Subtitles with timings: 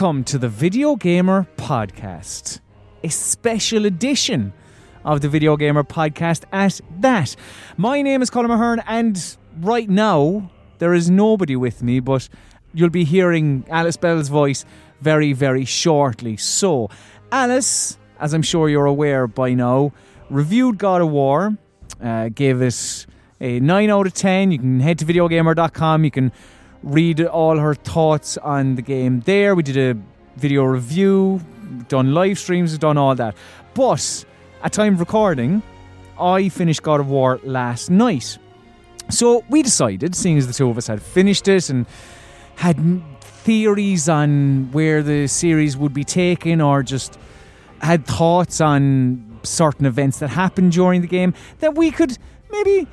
[0.00, 2.60] Welcome to the Video Gamer Podcast,
[3.02, 4.52] a special edition
[5.04, 7.34] of the Video Gamer Podcast at that.
[7.76, 12.28] My name is Colm Ahern, and right now there is nobody with me, but
[12.72, 14.64] you'll be hearing Alice Bell's voice
[15.00, 16.36] very, very shortly.
[16.36, 16.90] So,
[17.32, 19.92] Alice, as I'm sure you're aware by now,
[20.30, 21.58] reviewed God of War,
[22.00, 23.06] uh, gave it
[23.40, 24.52] a 9 out of 10.
[24.52, 26.30] You can head to videogamer.com, you can
[26.82, 29.54] read all her thoughts on the game there.
[29.54, 30.00] We did a
[30.36, 31.40] video review,
[31.88, 33.34] done live streams, done all that.
[33.74, 34.24] But
[34.62, 35.62] at time of recording,
[36.18, 38.38] I finished God of War last night.
[39.10, 41.86] So we decided, seeing as the two of us had finished it and
[42.56, 42.76] had
[43.20, 47.18] theories on where the series would be taken or just
[47.80, 52.18] had thoughts on certain events that happened during the game, that we could
[52.50, 52.86] maybe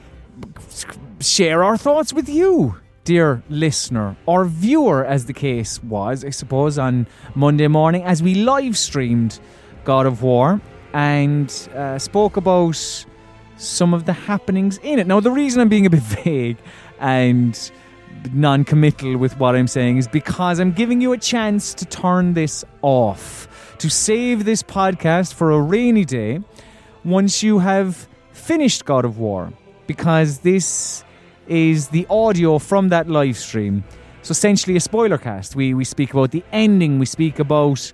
[1.20, 6.78] share our thoughts with you, dear listener, or viewer, as the case was, I suppose,
[6.78, 9.40] on Monday morning as we live streamed
[9.86, 10.60] God of War
[10.92, 13.06] and uh, spoke about
[13.58, 15.08] some of the happenings in it.
[15.08, 16.58] Now, the reason I'm being a bit vague
[17.00, 17.72] and
[18.34, 22.34] non committal with what I'm saying is because I'm giving you a chance to turn
[22.34, 26.42] this off, to save this podcast for a rainy day
[27.04, 29.54] once you have finished God of War,
[29.86, 31.05] because this
[31.48, 33.84] is the audio from that live stream.
[34.22, 35.56] So essentially a spoiler cast.
[35.56, 37.92] We we speak about the ending, we speak about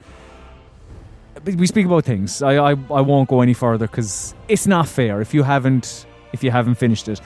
[1.44, 2.42] we speak about things.
[2.42, 6.44] I I, I won't go any further because it's not fair if you haven't if
[6.44, 7.20] you haven't finished it.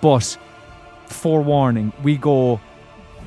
[0.00, 0.38] But
[1.06, 2.60] forewarning, we go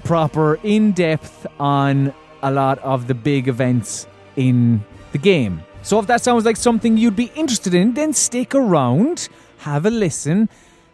[0.04, 4.06] proper in depth on a lot of the big events
[4.36, 5.64] in the game.
[5.82, 9.90] So if that sounds like something you'd be interested in, then stick around, have a
[9.90, 10.50] listen,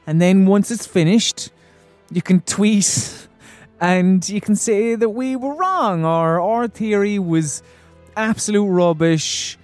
[0.09, 1.52] and then once it's finished,
[2.12, 3.28] you can tweet
[3.80, 7.62] and you can say that we were wrong or our theory was
[8.18, 9.56] absolute rubbish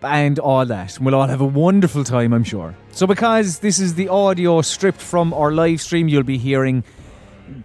[0.00, 0.98] and all that.
[0.98, 2.74] We'll all have a wonderful time, I'm sure.
[2.92, 6.82] So, because this is the audio stripped from our live stream, you'll be hearing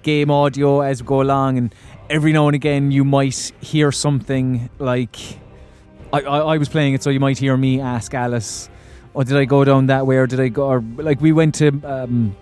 [0.04, 1.76] game audio as we go along, and
[2.10, 5.16] every now and again, you might hear something like
[6.12, 8.70] I, I, I was playing it, so you might hear me ask Alice,
[9.16, 11.56] "Oh, did I go down that way, or did I go?" Or like we went
[11.56, 11.68] to.
[11.84, 12.36] Um,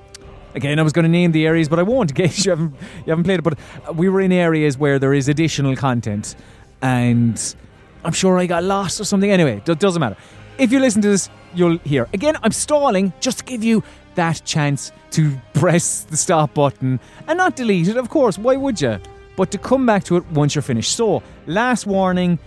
[0.56, 2.74] Again, I was going to name the areas, but I won't in case you haven't
[3.06, 3.44] you haven't played it.
[3.44, 3.60] But
[3.96, 6.36] we were in areas where there is additional content,
[6.82, 7.56] and
[8.04, 9.30] I'm sure I got lost or something.
[9.30, 10.18] Anyway, it doesn't matter.
[10.58, 12.08] If you listen to this, you'll hear.
[12.14, 13.84] Again, I'm stalling just to give you
[14.16, 17.98] that chance to press the stop button and not delete it.
[17.98, 19.00] Of course, why would you?
[19.38, 20.96] But to come back to it once you're finished.
[20.96, 22.40] So, last warning: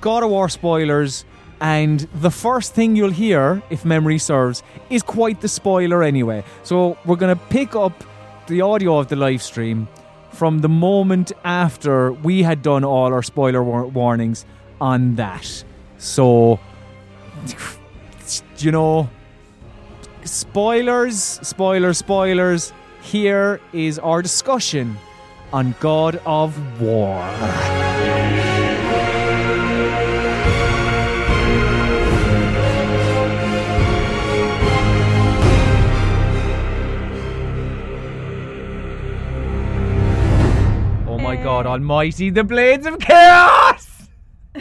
[0.00, 1.26] God of War spoilers.
[1.60, 6.44] And the first thing you'll hear, if memory serves, is quite the spoiler anyway.
[6.62, 8.04] So we're going to pick up
[8.46, 9.88] the audio of the live stream
[10.30, 14.44] from the moment after we had done all our spoiler war- warnings
[14.80, 15.64] on that.
[15.96, 16.60] So,
[18.58, 19.08] you know,
[20.24, 22.72] spoilers, spoilers, spoilers.
[23.00, 24.98] Here is our discussion
[25.52, 27.24] on God of War.
[41.36, 44.08] My god almighty, the blades of chaos!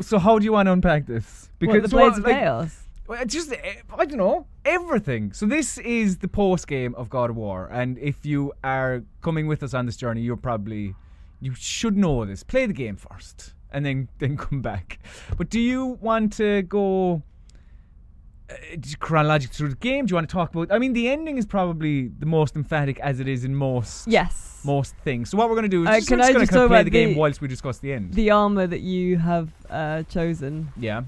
[0.00, 1.50] so how do you want to unpack this?
[1.58, 2.78] What, the Blades of like, Chaos?
[3.26, 3.56] just eh,
[3.96, 5.32] I don't know everything.
[5.32, 9.46] So this is the post game of God of War, and if you are coming
[9.46, 10.94] with us on this journey, you're probably
[11.40, 12.42] you should know this.
[12.42, 15.00] Play the game first, and then then come back.
[15.36, 17.22] But do you want to go?
[18.50, 18.54] Uh,
[18.98, 20.06] chronologically through the game?
[20.06, 20.70] Do you want to talk about?
[20.72, 24.60] I mean, the ending is probably the most emphatic, as it is in most Yes.
[24.64, 25.30] most things.
[25.30, 26.84] So what we're going to do is Uh, just, can I going just play about
[26.84, 28.14] the game whilst we discuss the end.
[28.14, 31.02] The armor that you have uh, chosen yeah,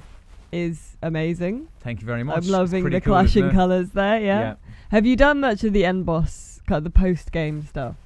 [0.53, 1.69] is amazing.
[1.81, 2.44] thank you very much.
[2.44, 4.21] I'm loving the cool, clashing colours there.
[4.21, 4.41] Yeah?
[4.41, 4.55] Yeah.
[4.91, 7.97] Have you done much of the end boss, kind of the post game stuff?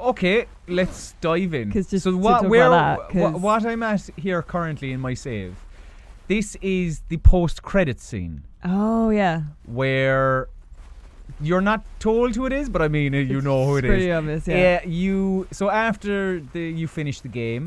[0.00, 1.70] Okay, let's dive in.
[1.70, 5.54] just so what, where, that, wha- 'cause- what I'm at here currently in my save,
[6.32, 6.48] this
[6.78, 8.34] is the post-credit scene
[8.64, 9.36] Oh yeah.
[9.66, 10.48] where
[11.40, 13.90] you're not told who it is, but I mean uh, you know who it is.
[13.90, 14.46] pretty obvious.
[14.48, 14.84] Yeah.
[14.84, 16.14] you so after
[16.54, 17.64] the you finish the game,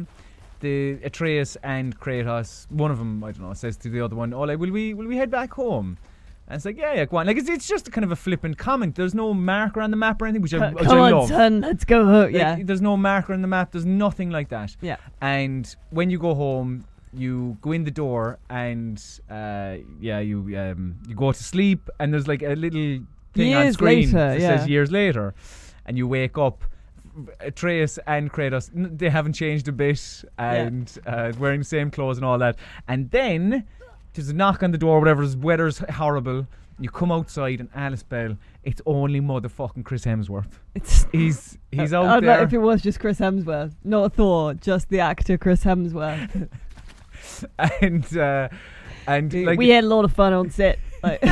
[0.65, 0.75] the
[1.09, 2.49] Atreus and Kratos,
[2.83, 4.93] one of them I don't know says to the other one, "Oh, like will we
[4.97, 5.89] will we head back home?"
[6.47, 7.25] And it's like, yeah, yeah, go on.
[7.29, 8.95] Like it's, it's just kind of a flippant comment.
[8.95, 11.29] There's no marker on the map or anything, which I, which Come I on, love.
[11.29, 11.99] son, let's go.
[12.05, 12.23] home.
[12.25, 12.57] Like, yeah.
[12.61, 13.71] There's no marker on the map.
[13.71, 14.75] There's nothing like that.
[14.81, 14.97] Yeah.
[15.21, 15.63] And
[15.97, 16.83] when you go home,
[17.15, 22.13] you go in the door and uh, yeah, you um, you go to sleep and
[22.13, 22.99] there's like a little
[23.33, 24.71] thing on Years screen later, that says yeah.
[24.71, 25.33] years later,
[25.85, 26.63] and you wake up
[27.39, 32.25] Atreus and Kratos, they haven't changed a bit and uh, wearing the same clothes and
[32.25, 32.57] all that.
[32.87, 33.65] And then
[34.13, 36.47] there's a knock on the door, whatever, the weather's horrible.
[36.79, 40.53] You come outside and Alice Bell, it's only motherfucking Chris Hemsworth.
[40.73, 42.37] It's He's he's out I'd there.
[42.37, 46.49] like if it was just Chris Hemsworth, not Thor, just the actor Chris Hemsworth.
[47.81, 48.49] and uh,
[49.07, 50.79] and like we had a lot of fun on set.
[51.01, 51.21] Like,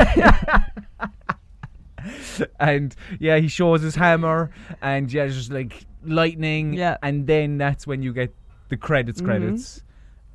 [2.59, 4.51] and yeah, he shows his hammer,
[4.81, 6.73] and yeah, just like lightning.
[6.73, 6.97] Yeah.
[7.03, 8.33] and then that's when you get
[8.69, 9.25] the credits, Mhm.
[9.25, 9.83] credits,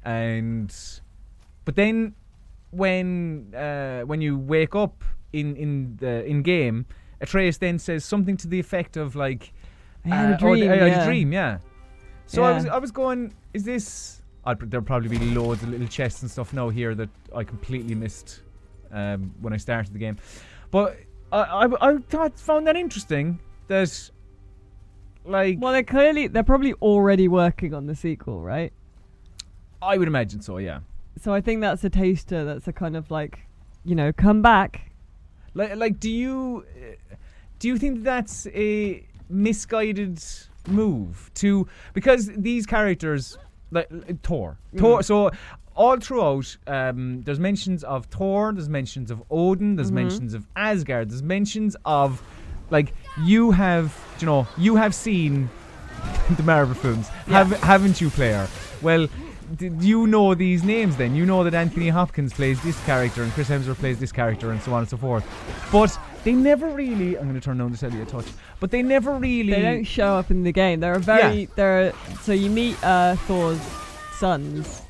[0.05, 0.75] and
[1.65, 2.15] but then
[2.71, 6.87] when uh, when you wake up in in the in game,
[7.21, 9.53] Atreus then says something to the effect of like,
[10.05, 10.71] I had uh, a dream.
[10.71, 11.03] or, I had yeah.
[11.03, 11.59] a dream, yeah.
[12.27, 14.16] So I was I was going, is this?
[14.47, 17.95] I'd, there'll probably be loads of little chests and stuff now here that I completely
[17.95, 18.41] missed
[18.93, 20.17] um, when I started the game,
[20.71, 20.97] but
[21.33, 24.11] I I, I thought found that interesting that
[25.25, 28.73] like Well, they're clearly they're probably already working on the sequel, right?
[29.83, 30.81] I would imagine so, yeah.
[31.21, 32.45] So I think that's a taster.
[32.45, 33.41] That's a kind of like,
[33.85, 34.93] you know, come back.
[35.55, 36.65] Like like do you
[37.59, 40.23] do you think that's a misguided
[40.69, 43.39] move to because these characters
[43.71, 45.05] like uh, Thor Thor Mm.
[45.05, 45.31] so
[45.75, 49.95] all throughout um, there's mentions of Thor there's mentions of Odin there's Mhm.
[50.03, 52.23] mentions of Asgard there's mentions of
[52.71, 55.49] like you have you know you have seen
[56.37, 57.45] the Marvel films Yeah.
[57.45, 58.49] have haven't you player
[58.83, 59.09] well
[59.57, 63.31] did you know these names then you know that Anthony Hopkins plays this character and
[63.33, 65.25] Chris Hemsworth plays this character and so on and so forth
[65.71, 68.27] but they never really I'm going to turn down the telly a touch
[68.61, 70.81] but they never really They don't show up in the game.
[70.81, 71.47] They're very Yeah.
[71.57, 71.93] they're
[72.23, 73.61] so you meet uh, Thor's
[74.19, 74.83] sons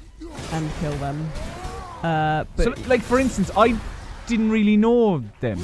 [0.53, 1.19] and kill them.
[2.03, 3.79] Uh, but so like for instance I
[4.27, 5.61] didn't really know them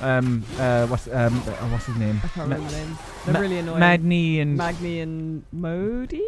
[0.00, 2.98] um uh what's um uh, what's his name I can't Ma- remember names.
[3.24, 3.80] They're Ma- really annoying.
[3.80, 6.22] Magni and Magni and Modi.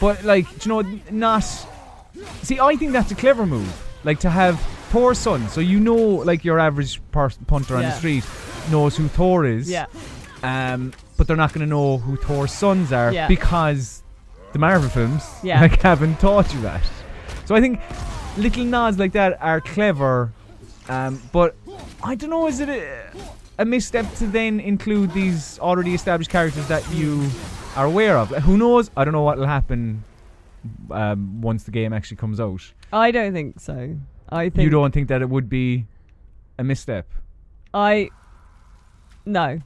[0.00, 1.44] But like, do you know, not.
[2.42, 3.70] See, I think that's a clever move.
[4.04, 4.56] Like to have
[4.94, 5.96] Thor's son, so you know,
[6.30, 7.94] like your average pers- punter on the Yeah.
[8.02, 8.24] street
[8.70, 9.68] knows who Thor is.
[9.68, 9.86] Yeah,
[10.42, 13.26] Um, but they're not going to know who Thor's sons are Yeah.
[13.26, 14.02] because
[14.52, 15.60] the Marvel films Yeah.
[15.60, 16.82] like haven't taught you that.
[17.44, 17.80] So I think
[18.36, 20.32] little nods like that are clever.
[20.88, 21.56] Um, but
[22.02, 22.82] I don't know, is it a,
[23.58, 27.28] a misstep to then include these already established characters that you
[27.74, 28.30] are aware of?
[28.30, 28.90] Like, who knows?
[28.96, 30.04] I don't know what will happen
[30.90, 32.62] um, once the game actually comes out.
[32.92, 33.96] I don't think so.
[34.30, 35.86] I think You don't think that it would be
[36.58, 37.06] a misstep?
[37.72, 38.10] I
[39.26, 39.60] no,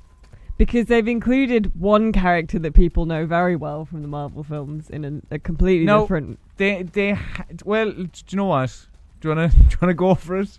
[0.56, 5.04] because they've included one character that people know very well from the Marvel films in
[5.30, 6.02] a, a completely No.
[6.02, 6.38] different.
[6.56, 8.86] They they ha- well, do you know what?
[9.20, 10.58] Do you wanna do you wanna go for it?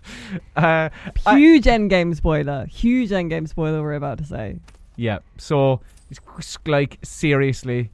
[0.56, 0.90] Uh,
[1.26, 2.66] I- Huge endgame spoiler.
[2.66, 3.82] Huge endgame spoiler.
[3.82, 4.56] We're about to say.
[4.96, 5.18] yeah.
[5.38, 6.20] So it's
[6.66, 7.90] like seriously.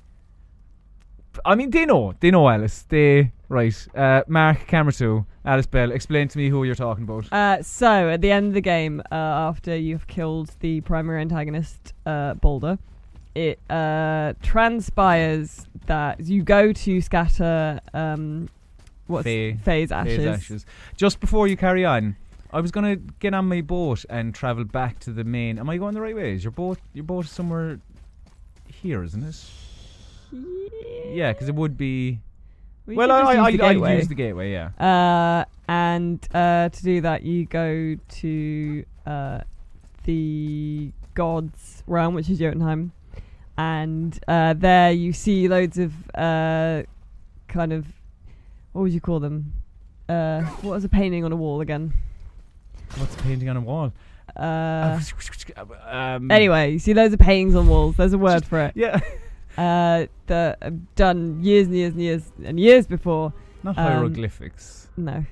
[1.45, 2.15] I mean, they know.
[2.19, 2.83] They know Alice.
[2.89, 3.87] They right.
[3.95, 5.27] Uh, Mark, camera two.
[5.47, 5.93] Alice Bell.
[5.93, 7.33] Explain to me who you're talking about.
[7.33, 11.95] Uh, so at the end of the game, uh, after you've killed the primary antagonist,
[12.05, 12.79] uh, Baldur,
[13.35, 18.49] it uh, transpires that you go to scatter um,
[19.07, 20.27] what's Faye- Faye's ashes.
[20.27, 20.67] Ashes.
[20.97, 22.17] Just before you carry on,
[22.53, 25.59] I was gonna get on my boat and travel back to the main.
[25.59, 26.33] Am I going the right way?
[26.33, 27.79] Is your boat your boat is somewhere
[28.67, 29.45] here, isn't it?
[31.13, 32.21] Yeah, because it would be.
[32.87, 33.91] We well, I, use I, the I, gateway.
[33.91, 34.53] I use the gateway.
[34.53, 34.71] Yeah.
[34.79, 39.41] Uh, and uh, to do that, you go to uh,
[40.05, 42.93] the gods realm, which is Jotunheim,
[43.59, 46.85] and uh, there you see loads of uh,
[47.49, 47.87] kind of
[48.73, 49.53] what would you call them?
[50.09, 51.93] Uh, what was a painting on a wall again?
[52.97, 53.93] What's the painting on a wall?
[54.37, 55.01] Uh,
[55.87, 57.97] um, anyway, you see loads of paintings on walls.
[57.97, 58.73] There's a word for it.
[58.77, 59.01] Yeah.
[59.57, 63.33] Uh, that are done years and years and years and years before.
[63.63, 64.89] Not Um, hieroglyphics.
[64.97, 65.25] No,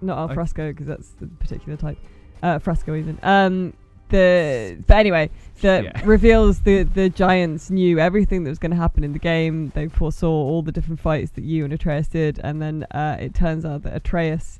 [0.00, 1.98] not al fresco because that's the particular type.
[2.42, 3.18] Uh, fresco even.
[3.22, 3.74] Um,
[4.08, 6.00] the but anyway, that Yeah.
[6.04, 9.72] reveals the the giants knew everything that was going to happen in the game.
[9.74, 13.34] They foresaw all the different fights that you and Atreus did, and then uh, it
[13.34, 14.58] turns out that Atreus,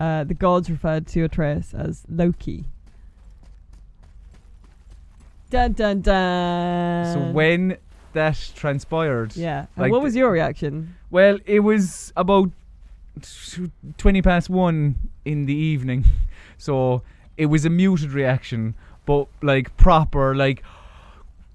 [0.00, 2.64] uh, the gods referred to Atreus as Loki.
[5.50, 7.12] Dun dun dun.
[7.12, 7.76] so when
[8.16, 9.60] that transpired, Yeah.
[9.76, 10.94] And like what was your reaction?
[11.10, 12.50] well, it was about
[13.22, 16.04] t- twenty past one in the evening,
[16.58, 17.02] so
[17.36, 18.74] it was a muted reaction,
[19.06, 20.62] but like proper, like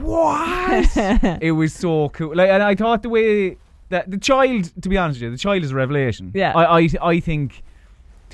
[0.00, 0.96] what?
[1.42, 2.34] it was so cool.
[2.34, 3.56] Like, and I thought the way
[3.90, 6.32] that the child, to be honest with you, the child is a revelation.
[6.34, 6.52] Yeah.
[6.56, 7.62] I, I, I think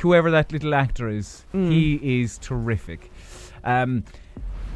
[0.00, 1.70] whoever that little actor is, Mm.
[1.70, 3.10] he is terrific.
[3.64, 4.04] Um,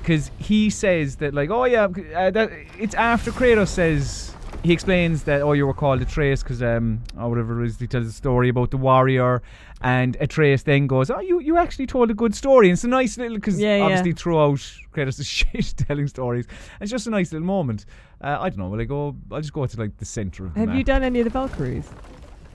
[0.07, 4.33] because he says that like, oh yeah, uh, that it's after Kratos says
[4.63, 7.87] he explains that oh you were called Atreus because um or whatever it is he
[7.89, 9.43] tells a story about the warrior
[9.81, 12.89] and Atreus then goes oh you you actually told a good story and it's a
[12.89, 13.83] nice little because Yeah, yeah.
[13.85, 14.59] obviously throughout
[14.93, 16.47] Kratos is shit telling stories
[16.81, 17.85] it's just a nice little moment
[18.23, 20.55] uh, I don't know will I go I'll just go to like the center of
[20.55, 20.79] the Have map.
[20.79, 21.89] you done any of the Valkyries?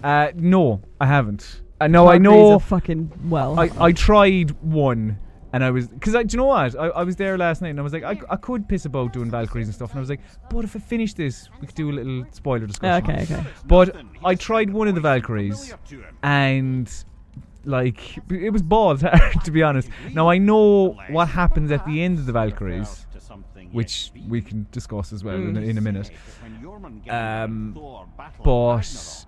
[0.03, 3.59] uh no I haven't uh, no I know fucking well.
[3.59, 5.17] I, I tried one
[5.53, 6.75] and I was because I do you know what?
[6.75, 9.13] I, I was there last night and I was like I, I could piss about
[9.13, 9.91] doing Valkyries and stuff.
[9.91, 12.67] And I was like but if I finish this we could do a little spoiler
[12.67, 13.09] discussion.
[13.09, 13.45] okay, okay.
[13.65, 15.73] but I tried one of the Valkyries
[16.23, 16.91] and
[17.65, 19.89] like it was balls hard to be honest.
[20.13, 23.05] Now I know what happens at the end of the Valkyries
[23.71, 26.11] which we can discuss as well in, a, in a minute.
[27.09, 27.77] Um,
[28.43, 29.25] but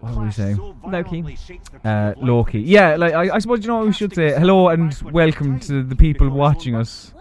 [0.00, 0.74] what were we saying?
[0.86, 1.36] Loki.
[1.84, 2.60] uh, Loki.
[2.60, 4.32] Yeah, like I, I suppose you know what we should say.
[4.32, 7.12] Hello and welcome to the people watching us.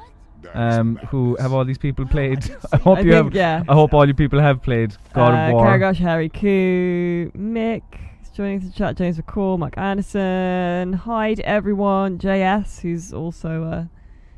[0.53, 2.43] Um, who have all these people played?
[2.73, 3.35] I hope I you think, have.
[3.35, 3.63] yeah.
[3.69, 5.65] I hope all you people have played God uh, of War.
[5.65, 7.83] Karagosh, Harry Koo, Mick
[8.21, 10.93] is joining the chat, James McCall, Mike Anderson.
[10.93, 12.17] Hi everyone.
[12.17, 13.63] JS, who's also.
[13.63, 13.85] Uh,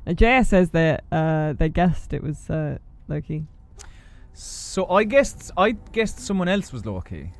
[0.05, 3.45] and JS says that uh, they guessed it was uh, Loki.
[4.33, 7.31] So I guessed I guessed someone else was Loki.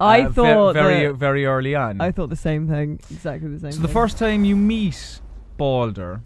[0.00, 2.00] I Uh, ve- thought very that- very early on.
[2.00, 3.70] I thought the same thing, exactly the same.
[3.70, 3.80] Thing.
[3.80, 5.20] So the first time you meet
[5.56, 6.20] Balder.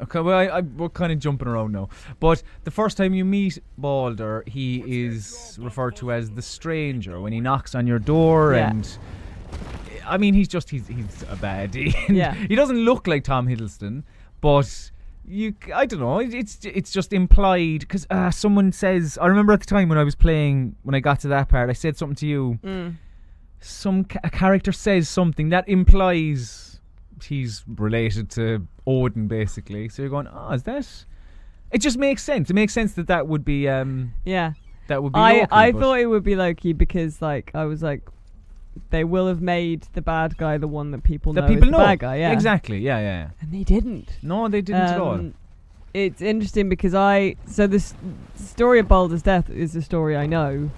[0.00, 1.88] Okay, well, I, I, we're kind of jumping around now.
[2.18, 7.32] But the first time you meet Balder, he is referred to as the stranger when
[7.32, 8.70] he knocks on your door, Yeah.
[8.70, 8.98] and
[10.06, 11.94] I mean, he's just he's he's a baddie.
[12.08, 12.34] And Yeah.
[12.34, 14.02] he doesn't look like Tom Hiddleston,
[14.40, 14.90] but
[15.26, 16.18] you, I don't know.
[16.18, 19.18] It's it's just implied because uh, someone says.
[19.20, 21.70] I remember at the time when I was playing, when I got to that part,
[21.70, 22.94] I said something to you Mm.
[23.60, 26.80] some a character says something that implies
[27.22, 29.88] he's related to Odin, basically.
[29.88, 31.04] So you're going, oh, is that?
[31.70, 32.50] It just makes sense.
[32.50, 34.52] It makes sense that that would be um Yeah.
[34.88, 35.18] that would be.
[35.18, 38.02] I, Loki, I thought it would be Loki because like I was like
[38.90, 41.70] they will have made the bad guy the one that people that know people is
[41.70, 42.32] the know bad guy, yeah.
[42.32, 42.78] exactly.
[42.78, 43.04] Yeah, yeah.
[43.24, 43.30] yeah.
[43.40, 44.10] And they didn't.
[44.22, 45.14] No, they didn't at all.
[45.14, 45.34] Um,
[45.94, 47.94] It's interesting because I so this
[48.36, 50.70] story of Baldur's death is a story I know.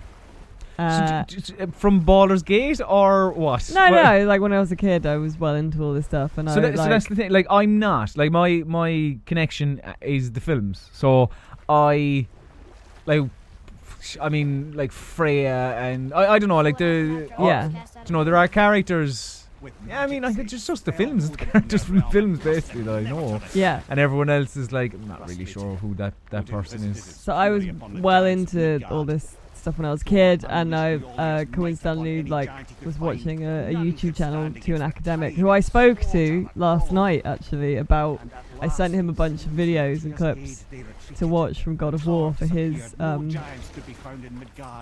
[0.78, 3.70] Uh, so d- d- d- from Baldur's Gate or what?
[3.72, 4.26] no, Well, no.
[4.26, 6.58] Like when I was a kid, I was well into all this stuff, and So,
[6.58, 7.30] I that, like, so that's the thing.
[7.30, 8.14] Like, I'm not.
[8.16, 10.90] Like, my my connection uh, is the films.
[10.92, 11.30] So
[11.68, 12.26] I
[13.06, 13.22] like.
[14.20, 17.70] I mean, like Freya and I, I don't know, like the Yeah.
[18.06, 19.42] you know, there are characters.
[19.88, 22.82] Yeah, I mean, like, it's just, just the films, the characters from the films basically
[22.82, 23.80] that I know, yeah.
[23.88, 27.02] and everyone else is like, I'm not really sure who that that person is.
[27.02, 27.64] So I was
[28.08, 29.34] well into all this
[29.66, 32.48] stuff when I was a kid, and I uh, coincidentally like
[32.84, 37.22] was watching a, a YouTube channel to an academic who I spoke to last night
[37.24, 38.20] actually about.
[38.60, 40.64] I sent him a bunch of videos and clips
[41.16, 43.28] to watch from God of War for his um,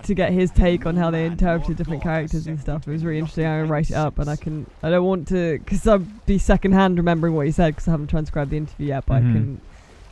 [0.03, 2.87] to get his take on how they interpreted different characters and stuff.
[2.87, 3.47] It was really interesting.
[3.47, 4.67] I'm gonna write it up, and I can.
[4.83, 8.07] I don't want to because I'll be secondhand remembering what he said because I haven't
[8.07, 9.29] transcribed the interview yet, but Mhm.
[9.29, 9.61] I can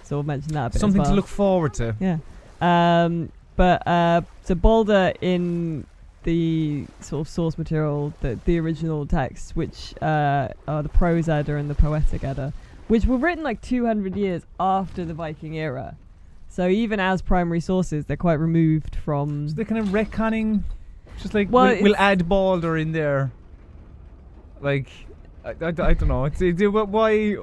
[0.01, 0.75] sort of mention that a bit.
[0.75, 1.96] as Something to look forward to.
[2.00, 2.18] Yeah.
[2.60, 5.86] Um, but uh, so Balder in
[6.24, 11.56] the sort of source material, the the original texts, which uh, are the Prose Edda
[11.56, 12.54] and the Poetic Edda,
[12.88, 15.96] which were written like 200 years after the Viking era.
[16.50, 19.50] So even as primary sources, they're quite removed from.
[19.50, 20.64] So they're kind of retconning,
[21.20, 23.32] just like Well, we'll, we'll add Balder in there.
[24.62, 24.88] Like,
[25.44, 26.26] I, I, I don't know.
[26.26, 27.38] It's, it, why?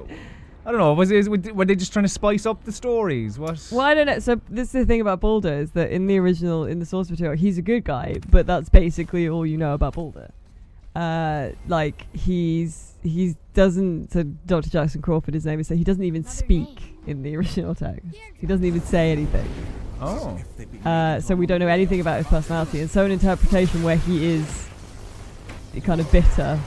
[0.65, 0.93] I don't know.
[0.93, 3.39] Was it were they just trying to spice up the stories?
[3.39, 3.67] What?
[3.71, 4.19] Well, I don't know.
[4.19, 7.09] So this is the thing about Balder is that in the original, in the source
[7.09, 10.31] material, he's a good guy, but that's basically all you know about Balder.
[10.95, 14.11] Uh, like he's he doesn't.
[14.11, 14.69] So Dr.
[14.69, 15.67] Jackson Crawford, his name is.
[15.67, 18.05] So he doesn't even speak in the original text.
[18.37, 19.49] He doesn't even say anything.
[19.99, 20.39] Oh,
[20.83, 24.25] Uh, so we don't know anything about his personality, and so an interpretation where he
[24.25, 24.67] is
[25.83, 26.59] kind of bitter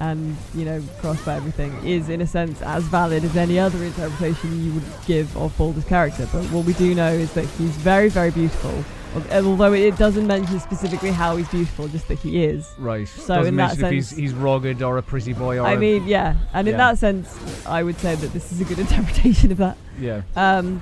[0.00, 3.82] and you know crossed by everything is in a sense as valid as any other
[3.84, 6.26] interpretation you would give of Balder's character.
[6.32, 8.84] But what we do know is that he's very, very beautiful.
[9.32, 12.72] Although it doesn't mention specifically how he's beautiful, just that he is.
[12.78, 13.08] right.
[13.08, 15.66] So Doesn't in that if he's sense- he's rugged or a pretty boy or.
[15.66, 18.78] I mean, yeah, and in that sense, I would say that this is a good
[18.86, 19.76] interpretation of that.
[19.98, 20.22] yeah.
[20.36, 20.80] Um,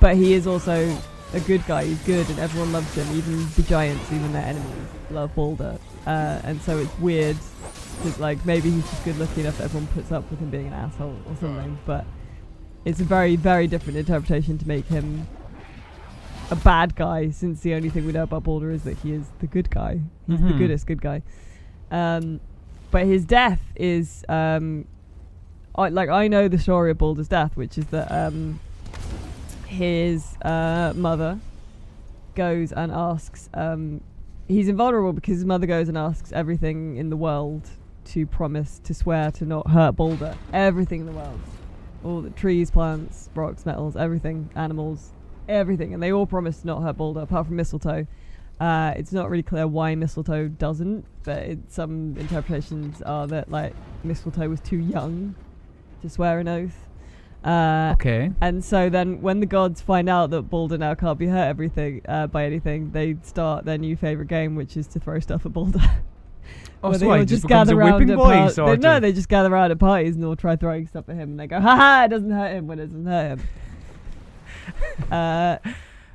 [0.00, 0.96] but he is also
[1.32, 1.84] a good guy.
[1.86, 3.06] He's good, and everyone loves him.
[3.16, 5.78] Even the giants, even their enemies, love Balder.
[6.06, 7.36] Uh, and so it's weird.
[8.18, 10.72] Like maybe he's just good looking enough that everyone puts up with him being an
[10.72, 11.78] asshole or something.
[11.84, 12.04] But
[12.84, 15.26] it's a very, very different interpretation to make him
[16.50, 19.26] a bad guy, since the only thing we know about Balder is that he is
[19.40, 20.00] the good guy.
[20.26, 20.58] He's the Mhm.
[20.58, 21.22] goodest good guy.
[21.90, 22.40] Um,
[22.90, 24.86] but his death is um,
[25.74, 28.58] I like I know the story of Baldur's death, which is that um,
[29.66, 31.38] his uh, mother
[32.34, 33.48] goes and asks.
[33.52, 34.00] Um,
[34.46, 37.68] he's invulnerable because his mother goes and asks everything in the world
[38.08, 40.36] to promise to swear to not hurt Baldur.
[40.52, 41.40] Everything in the world,
[42.04, 45.12] all the trees, plants, rocks, metals, everything, animals,
[45.48, 48.06] everything, and they all promise to not hurt Baldur, apart from mistletoe.
[48.60, 53.72] Uh, it's not really clear why mistletoe doesn't, but it, some interpretations are that like
[54.02, 55.34] mistletoe was too young
[56.02, 56.88] to swear an oath.
[57.44, 58.32] Uh, Okay.
[58.40, 62.02] and so then, when the gods find out that Baldur now can't be hurt everything
[62.08, 65.52] uh, by anything, they start their new favorite game, which is to throw stuff at
[65.52, 65.78] Baldur.
[66.82, 69.52] Oh, so they just gather around at boy, par- sort they, No, they just gather
[69.52, 72.04] around at parties and all try throwing stuff at him, and they go, "Ha ha!
[72.04, 73.48] It doesn't hurt him when it doesn't hurt him."
[75.10, 75.58] uh,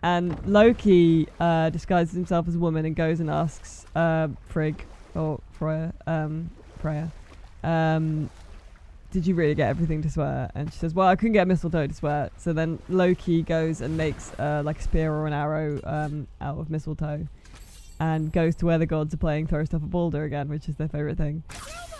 [0.01, 4.85] and Loki uh, disguises himself as a woman and goes and asks uh, Frigg
[5.15, 6.49] or Freya, um,
[6.79, 7.11] Freya,
[7.63, 8.29] um,
[9.11, 10.51] did you really get everything to swear?
[10.55, 12.31] And she says, well, I couldn't get mistletoe to swear.
[12.37, 16.57] So then Loki goes and makes uh, like a spear or an arrow um, out
[16.57, 17.27] of mistletoe
[18.03, 20.75] and goes to where the gods are playing throw stuff at Baldur again, which is
[20.75, 21.41] their favourite thing.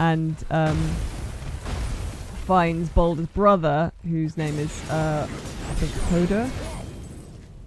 [0.01, 0.77] And um,
[2.45, 6.49] finds Baldur's brother, whose name is uh, I think Hoder.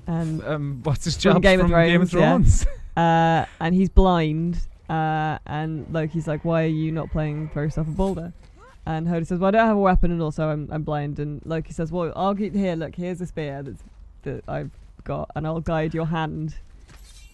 [0.07, 2.77] And Um, what's his From job Game of from Game of Thrones, Thrones?
[2.97, 4.67] uh, and he's blind.
[4.89, 8.35] Uh, and Loki's like, "Why are you not playing throw stuff at Baldur?"
[8.85, 11.41] And Hoder says, "Well, I don't have a weapon, and also I'm, I'm blind." And
[11.47, 12.77] Loki says, "Well, I'll get here.
[12.77, 13.83] Look, here's a spear that's
[14.23, 14.71] that I've
[15.05, 16.57] got, and I'll guide your hand."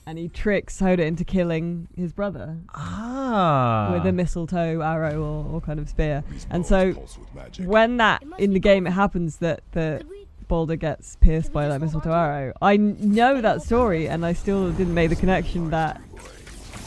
[0.05, 3.91] And he tricks Hoder into killing his brother ah.
[3.93, 6.25] with a mistletoe arrow or, or kind of spear.
[6.31, 7.69] These And so pulse with magic.
[7.69, 10.27] When that in the game it happens that the Could we?
[10.49, 12.53] Baldur gets pierced by that mistletoe arrow.
[12.61, 16.01] I know that story, and I still didn't make the connection that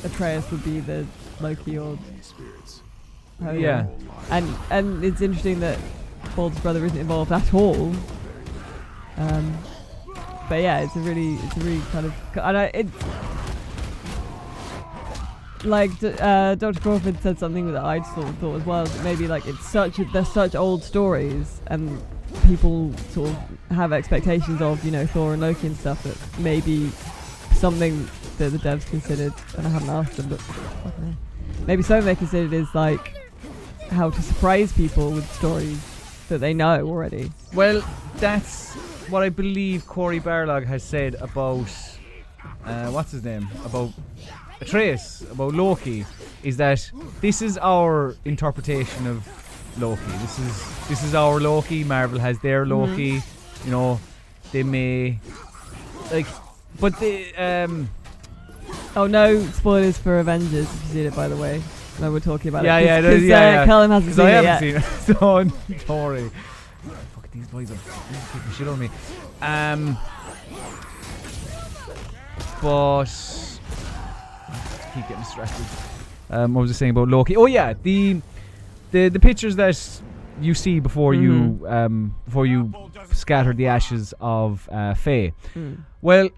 [0.04, 1.06] Atreus would be the
[1.40, 2.82] Loki or Spirits.
[3.42, 3.88] Yeah.
[4.30, 5.80] and and it's interesting that
[6.36, 7.94] Baldur's brother isn't involved at all.
[9.18, 9.58] Um,
[10.50, 12.88] but yeah, it's a really, it's a really kind of, and I, it,
[15.64, 16.80] like uh, Dr.
[16.80, 18.86] Crawford said something that I sort of thought as well.
[18.86, 22.02] That maybe like it's such, a, they're such old stories, and
[22.48, 23.38] people sort of
[23.72, 26.04] have expectations of, you know, Thor and Loki and stuff.
[26.04, 26.90] That maybe
[27.56, 30.42] something that the devs considered, and I haven't asked them, but
[31.68, 33.14] maybe something they considered is like
[33.90, 35.80] how to surprise people with stories
[36.30, 37.32] that they know already.
[37.54, 37.84] Well,
[38.18, 38.76] that's
[39.10, 41.68] what I believe Cory Barlog has said about
[42.66, 43.92] uh, what's his name about
[44.62, 46.06] Atreus, about Loki,
[46.44, 46.90] is that
[47.22, 49.28] this is our interpretation of
[49.80, 50.02] Loki.
[50.22, 51.84] This is this is our Loki.
[51.84, 53.22] Marvel has their Loki.
[53.66, 54.00] You know,
[54.52, 55.20] they may
[56.12, 56.28] like,
[56.80, 57.90] but they um
[58.96, 61.62] Oh no, spoilers for Avengers if you've seen it by the way.
[62.00, 62.86] No, we're talking about Yeah, it.
[62.86, 63.66] yeah, because yeah, uh, yeah.
[63.66, 64.84] Callum hasn't because seen I it haven't yet.
[64.84, 65.82] seen it.
[65.88, 66.32] so worry.
[67.36, 67.76] These boys are
[68.34, 68.90] taking shit on me.
[69.42, 69.98] Um,
[72.62, 73.06] but
[74.50, 75.66] I keep getting distracted.
[76.30, 77.36] Um, what was I saying about Loki?
[77.36, 78.22] Oh yeah, the
[78.92, 79.78] the the pictures that
[80.42, 82.72] you see before you um before you
[83.12, 85.34] scatter the ashes of uh, Faye.
[85.56, 85.80] Mm.
[86.02, 86.30] Well,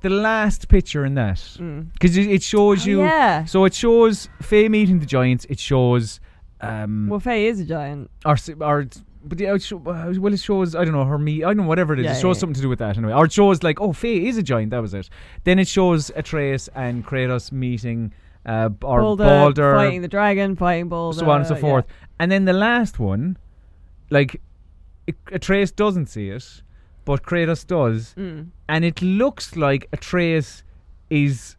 [0.00, 1.92] the last picture in that Mm.
[1.92, 3.02] because it, it shows Oh, you.
[3.02, 3.44] yeah.
[3.44, 5.44] So it shows Faye meeting the giants.
[5.50, 6.18] It shows
[6.62, 8.10] um Well, Faye is a giant.
[8.24, 8.86] or or
[9.26, 11.62] but yeah, show, uh, well it shows I don't know her me I don't know
[11.64, 12.04] whatever it is.
[12.04, 12.40] Yeah, it shows yeah.
[12.40, 13.12] something to do with that anyway.
[13.12, 14.70] Or it shows like oh Faye is a giant.
[14.70, 15.08] That was it.
[15.44, 18.12] Then it shows Atreus and Kratos meeting
[18.46, 21.18] uh, or Baldur, Baldur, fighting the dragon, fighting Baldur.
[21.20, 21.86] so on and so forth.
[22.18, 23.38] And then the last one,
[24.10, 24.40] like
[25.06, 26.62] it, Atreus doesn't see it,
[27.06, 28.48] but Kratos does, Mm.
[28.68, 30.62] and it looks like Atreus
[31.10, 31.56] is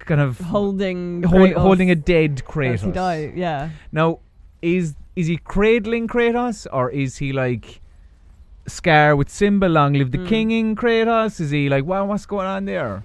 [0.00, 2.84] kind of Holding, hol- Kratos holding a dead Kratos.
[2.84, 3.32] he died.
[3.36, 3.70] Yeah.
[3.92, 4.18] Now,
[4.60, 7.80] is is he cradling Kratos or is he like
[8.66, 10.28] Scar with Simba, long live the Mm.
[10.28, 11.40] king in Kratos?
[11.40, 13.02] Is he like, wow, what's going on there?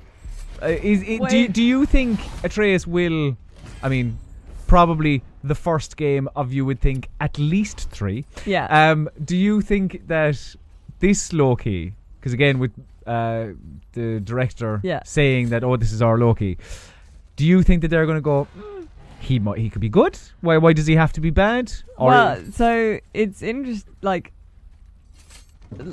[0.61, 3.37] Uh, is it, do, you, do you think Atreus will?
[3.83, 4.17] I mean,
[4.67, 8.25] probably the first game of you would think at least three.
[8.45, 8.65] Yeah.
[8.67, 10.55] Um, do you think that
[10.99, 12.71] this Loki, because again with
[13.07, 13.47] uh,
[13.93, 15.01] the director Yeah.
[15.05, 16.57] saying that oh this is our Loki,
[17.37, 18.47] do you think that they're going to go?
[18.57, 18.78] "Mm,
[19.29, 20.17] He might, he could be good.
[20.41, 21.71] Why why does he have to be bad?
[21.97, 23.93] Or well, so it's interesting.
[24.01, 24.33] Like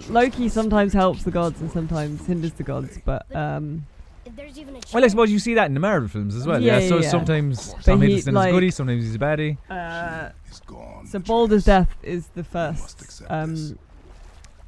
[0.08, 3.84] Loki sometimes helps the gods and sometimes hinders the gods, but um,
[4.24, 6.34] If there's even a well, I chance- suppose you see that in the Marvel films
[6.34, 6.62] as well.
[6.62, 7.10] Yeah, Yeah, so yeah, yeah.
[7.10, 9.58] sometimes But Tom he, Hiddleston like- is goody, sometimes he's a baddie.
[9.68, 11.06] uh, It's gone.
[11.06, 11.86] so but Baldur's yours.
[11.86, 13.74] death is the first um, this.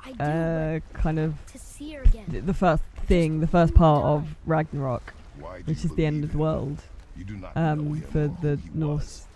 [0.05, 2.27] I do uh, kind of but to see her again.
[2.31, 5.15] th- the first thing, the first part of Ragnarok,
[5.65, 6.41] which is the end of the him?
[6.41, 6.83] world
[7.19, 9.27] You do not um, for the who Norse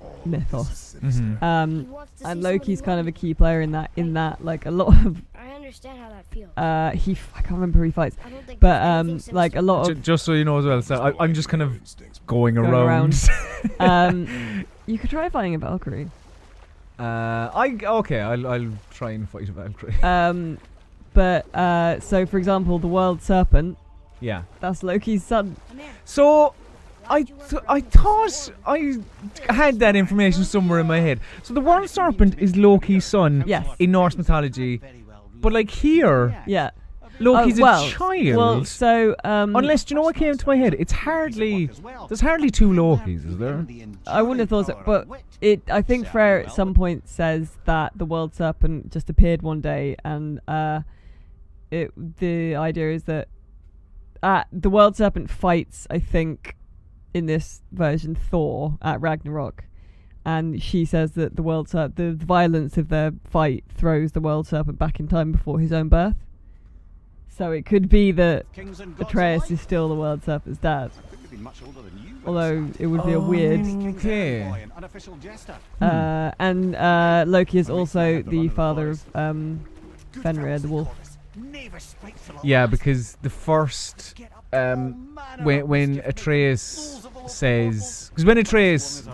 [0.00, 0.10] was.
[0.26, 0.96] mythos.
[1.00, 1.42] Mhm.
[1.42, 1.94] Um,
[2.24, 3.90] and Loki's kind of a key player in that.
[3.96, 6.50] In that, like a lot of I understand how that feels.
[6.56, 9.54] uh, he f- I can't remember who he fights, I don't think but um, like
[9.56, 11.62] a lot Ju- of just so you know as well, so I, I'm just kind
[11.62, 11.78] of
[12.26, 13.14] going, Going around.
[13.80, 16.08] um, you could try fighting a Valkyrie.
[16.98, 19.94] uh, I okay, I'll I'll try and fight a Valkyrie.
[20.02, 20.58] Um,
[21.14, 23.76] but uh, so for example, the World Serpent.
[24.20, 24.42] yeah.
[24.60, 25.56] That's Loki's son.
[26.04, 26.54] So
[27.12, 28.78] I Why'd you work th- I thought I
[29.52, 31.20] had that information somewhere in my head.
[31.42, 33.66] So the world serpent is Loki's son Yes.
[33.78, 34.80] in Norse mythology,
[35.42, 36.70] but like here, Yeah.
[37.20, 38.36] Loki's Oh, well, a child.
[38.36, 40.74] Well, so um, Unless do you know what came to my head?
[40.78, 41.66] It's hardly
[42.08, 43.66] there's hardly two Lokis, is there?
[44.06, 45.06] I wouldn't have thought so, but
[45.40, 45.60] it.
[45.70, 49.96] I think Freya at some point says that the World Serpent just appeared one day,
[50.04, 50.80] and uh,
[51.70, 51.92] it.
[52.18, 53.28] The idea is that
[54.22, 55.86] uh, the World Serpent fights.
[55.90, 56.56] I think
[57.14, 59.64] in this version Thor at Ragnarok.
[60.24, 64.46] And she says that the world serpent, the violence of their fight throws the world
[64.46, 66.16] serpent back in time before his own birth.
[67.28, 68.46] So it could be that
[69.00, 70.92] Atreus is still the world serpent's dad.
[72.24, 73.66] Although it would be a weird.
[73.96, 74.42] Okay.
[75.80, 79.64] Uh, and uh, Loki is also the father of um,
[80.22, 80.88] Fenrir, the wolf.
[82.44, 84.14] Yeah, because the first
[84.52, 89.06] um, when when Atreus says because when Atreus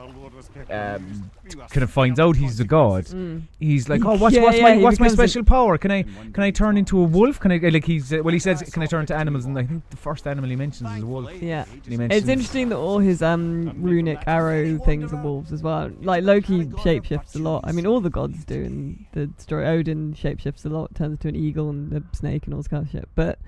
[0.70, 1.30] um,
[1.70, 3.42] kind of finds out he's the god, Mm.
[3.60, 5.78] he's like, "Oh, what's Yeah, what's yeah, my what's my special power?
[5.78, 7.38] Can I can I turn into a wolf?
[7.40, 9.44] Can I like he's uh, well he says can I turn into animals?
[9.46, 11.32] And I think the first animal he mentions is a wolf.
[11.40, 11.64] Yeah.
[11.86, 15.90] He It's interesting that all his um, runic arrow things are wolves as well.
[16.02, 17.62] Like Loki shapeshifts a lot.
[17.64, 19.66] I mean, all the gods do in the story.
[19.66, 22.84] Odin shapeshifts a lot, turns into an eagle and a snake and all this kind
[22.84, 23.08] of shit.
[23.14, 23.38] But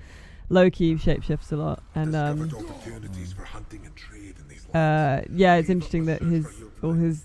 [0.50, 5.54] Loki shapeshifts a lot, and um, opportunities for hunting and trade in these uh, yeah,
[5.54, 6.46] it's interesting that his
[6.82, 7.24] all his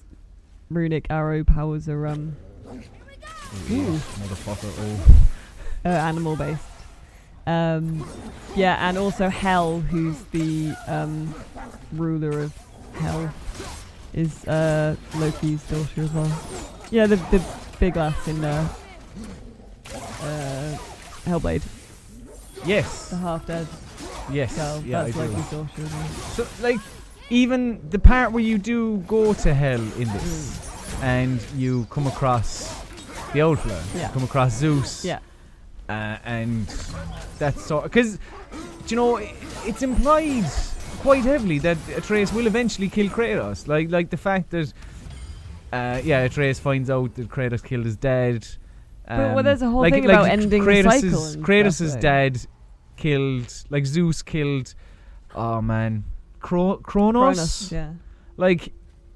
[0.70, 2.36] runic arrow powers are um,
[3.70, 4.00] Ooh.
[4.22, 5.00] motherfucker.
[5.84, 6.64] Uh, animal based.
[7.48, 8.08] Um,
[8.56, 11.34] yeah, and also Hel, who's the um,
[11.92, 12.54] ruler of
[12.96, 13.34] Hell,
[14.14, 16.42] is uh, Loki's daughter as well.
[16.92, 17.44] Yeah, the the
[17.80, 18.68] big lass in uh,
[19.94, 20.78] uh,
[21.26, 21.64] Hellblade,
[22.66, 23.68] Yes, the half dead
[24.32, 24.82] yes, girl.
[24.86, 25.22] yeah, I That's do.
[25.22, 26.16] Loki's daughter as.
[26.34, 26.80] So like
[27.30, 32.74] even the part where you do go to hell in this, and you come across
[33.34, 34.10] the old fella, Yeah.
[34.10, 35.20] come across Zeus, Yeah.
[35.90, 36.68] uh, and
[37.40, 38.18] that's so because
[38.88, 39.34] you know i-
[39.66, 40.46] it's implied
[41.02, 43.68] quite heavily that Atreus will eventually kill Kratos.
[43.68, 44.74] Like like the fact that
[45.74, 48.48] uh, yeah, Atreus finds out that Kratos killed his dad.
[49.08, 51.94] But, well, um, there's a whole like, thing like about ending the cycle and Kratos'
[51.94, 52.00] though.
[52.00, 52.40] dad
[52.96, 54.74] killed, like Zeus killed.
[55.34, 56.04] Oh man,
[56.40, 57.36] Cro- Kronos.
[57.36, 57.92] Kronos, yeah.
[58.38, 58.74] Like,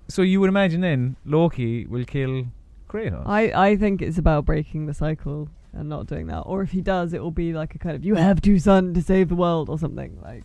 [0.07, 2.47] so you would imagine then Loki will kill
[2.89, 3.23] Kratos.
[3.25, 6.41] I, I think it's about breaking the cycle and not doing that.
[6.41, 8.93] Or if he does, it will be like a kind of you have to son
[8.93, 10.43] to save the world or something like.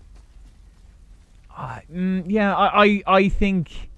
[1.57, 3.89] Uh, mm, yeah, I, I, I think,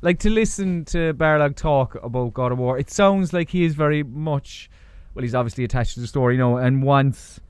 [0.00, 3.74] like to listen to Barlog talk about God of War, it sounds like he is
[3.74, 4.70] very much,
[5.12, 7.40] well, he's obviously attached to the story, you know, and wants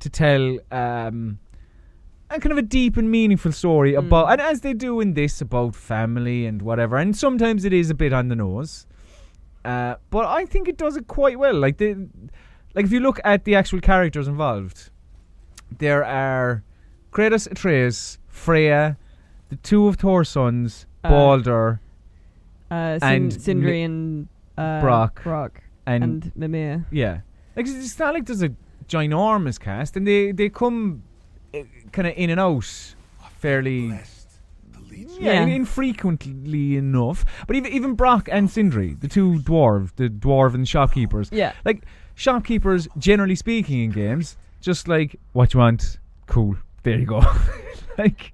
[0.00, 1.38] to tell um,
[2.30, 3.98] a kind of a deep and meaningful story Mm.
[4.06, 6.96] about, and as they do in this, about family and whatever.
[6.96, 8.86] And sometimes it is a bit on the nose,
[9.64, 11.54] uh, but I think it does it quite well.
[11.54, 12.06] Like the,
[12.74, 14.90] like if you look at the actual characters involved,
[15.78, 16.62] there are
[17.12, 18.96] Kratos, Atreus, Freya,
[19.48, 21.80] the two of Thor's sons, Uh, Balder,
[22.70, 25.22] Uh, Sin- And Sindri and uh, Brock.
[25.22, 26.84] Brock and, and Mimir.
[26.90, 27.20] yeah,
[27.56, 28.50] like it's not like there's a
[28.88, 31.02] ginormous cast, and they they come
[31.54, 32.94] eh, kind of in and out
[33.38, 33.92] fairly.
[35.20, 35.46] Yeah, Yeah.
[35.46, 37.24] infrequently enough.
[37.46, 41.52] But even even Brock and Sindri, the two dwarves, the dwarven shopkeepers, Yeah.
[41.64, 46.56] like shopkeepers, generally speaking, in games, just like what you want, cool.
[46.82, 47.20] There you go.
[47.98, 48.32] like,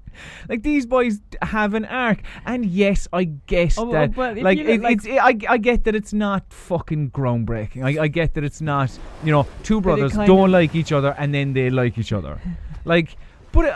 [0.48, 4.16] like these boys have an arc, and yes, I guess Oh, that.
[4.16, 7.84] like, it, like- it's, I, I get that it's not fucking groundbreaking.
[7.84, 11.34] I, I get that it's not, you know, two brothers don't like each other and
[11.34, 12.40] then they like each other.
[12.86, 13.16] Like,
[13.50, 13.74] but, it,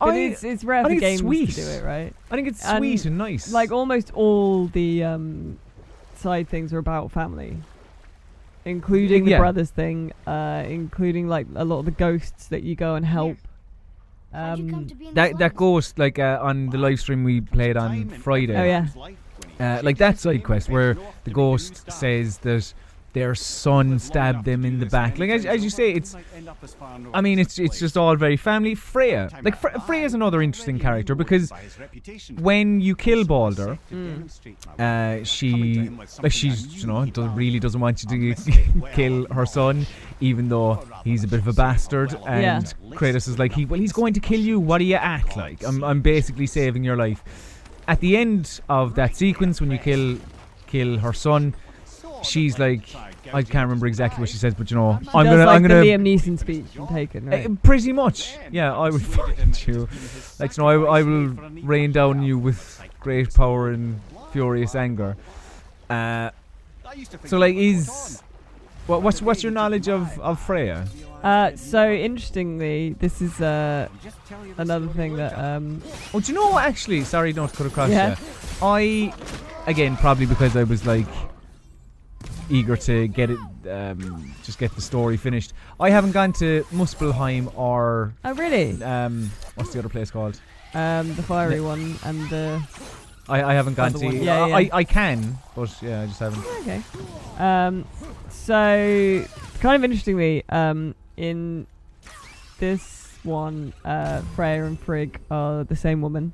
[0.00, 1.50] But I, it's it's rare I think it's games sweet.
[1.50, 2.12] to do it, right?
[2.28, 3.52] I think it's and, sweet and nice.
[3.52, 5.60] Like almost all the um,
[6.16, 7.56] side things are about family,
[8.64, 12.96] including the brothers thing, uh, including like a lot of the ghosts that you go
[12.96, 13.36] and help.
[13.36, 13.44] Come
[14.32, 17.76] Um, to be in that that ghost like uh, on the live stream we played
[17.76, 18.56] on Friday.
[18.56, 18.86] Oh, yeah.
[19.58, 22.72] Uh, like that side quest where the ghost says that
[23.18, 25.18] their son stabbed them in the back.
[25.18, 26.10] Like as, as you say, it's.
[27.18, 28.74] I mean, it's it's just all very family.
[28.74, 31.50] Freya, like Fre- Freya's another interesting character because
[32.48, 33.78] when you kill Balder,
[34.78, 35.90] uh, she
[36.22, 38.42] like she's you know does, really doesn't want you to
[38.94, 39.86] kill her son,
[40.20, 40.72] even though
[41.04, 42.10] he's a bit of a bastard.
[42.26, 42.60] And Yeah.
[42.98, 44.60] Kratos is like, he well, he's going to kill you.
[44.60, 45.64] What do you act like?
[45.64, 47.20] I'm I'm basically saving your life.
[47.88, 50.18] At the end of that sequence, when you kill
[50.66, 51.54] kill her son,
[52.22, 52.84] she's like,
[53.32, 55.62] I can't remember exactly what she says, but you know, I'm Does gonna like I'm
[55.62, 57.46] the gonna Liam Neeson speech from Taken, right?
[57.46, 58.76] uh, pretty much, yeah.
[58.76, 59.88] I will find you.
[60.38, 61.28] Like, you know, I, I will
[61.62, 64.00] rain down you with great power and
[64.32, 65.16] furious anger.
[65.90, 66.30] Uh,
[67.24, 68.22] so, like, is
[68.86, 70.86] what, what's what's your knowledge of of Freya?
[71.22, 73.88] Uh, so interestingly, this is uh,
[74.56, 75.82] another thing that um,
[76.14, 76.64] Oh, do you know what?
[76.64, 77.90] Actually, sorry, don't cut across.
[77.90, 78.10] Yeah.
[78.10, 78.16] Yeah.
[78.62, 79.12] I,
[79.66, 81.06] again, probably because I was like
[82.50, 83.38] eager to get it,
[83.70, 85.52] um, just get the story finished.
[85.80, 90.40] I haven't gone to Muspelheim or oh really um, what's the other place called?
[90.74, 92.62] um, the fiery one and the
[93.28, 94.04] I, I haven't gone to.
[94.06, 94.16] one.
[94.16, 94.56] Yeah, yeah.
[94.56, 96.44] I, I can, but yeah, I just haven't.
[96.60, 96.82] okay.
[97.38, 97.84] Um,
[98.30, 99.24] so
[99.60, 101.66] kind of interestingly, um, in
[102.58, 106.32] this one, uh, Freya and Frigg are the same woman.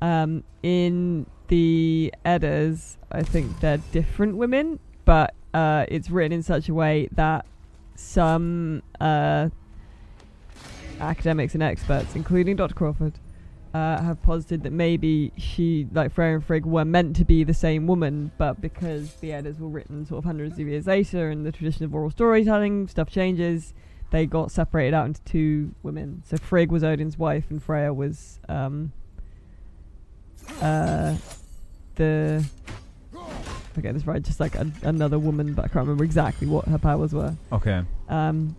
[0.00, 6.68] Um, in the Eddas, I think they're different women, but uh, it's written in such
[6.68, 7.46] a way that
[7.94, 9.48] some uh,
[11.00, 12.74] academics and experts, including Dr.
[12.74, 13.14] Crawford,
[13.72, 17.54] uh, have posited that maybe she, like Freya and Frigg, were meant to be the
[17.54, 21.46] same woman, but because the Eddas were written sort of hundreds of years later and
[21.46, 23.74] the tradition of oral storytelling, stuff changes,
[24.10, 26.22] they got separated out into two women.
[26.26, 28.92] So Frigg was Odin's wife and Freya was um,
[30.60, 31.16] uh,
[31.94, 32.44] the.
[33.78, 36.66] I get this right, just like a, another woman, but I can't remember exactly what
[36.66, 37.34] her powers were.
[37.52, 37.82] Okay.
[38.08, 38.56] Um,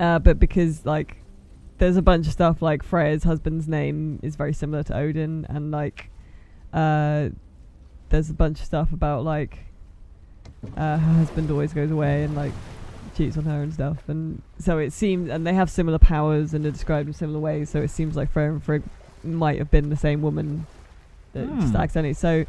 [0.00, 1.16] uh, but because like
[1.78, 5.70] there's a bunch of stuff like Freya's husband's name is very similar to Odin, and
[5.70, 6.10] like
[6.72, 7.28] uh,
[8.08, 9.58] there's a bunch of stuff about like
[10.76, 12.52] uh, her husband always goes away and like
[13.16, 16.66] cheats on her and stuff, and so it seems and they have similar powers and
[16.66, 17.70] are described in similar ways.
[17.70, 18.82] So it seems like Freya and Frigg
[19.22, 20.66] might have been the same woman,
[21.32, 21.76] that just Hmm.
[21.76, 22.14] accidentally.
[22.14, 22.44] So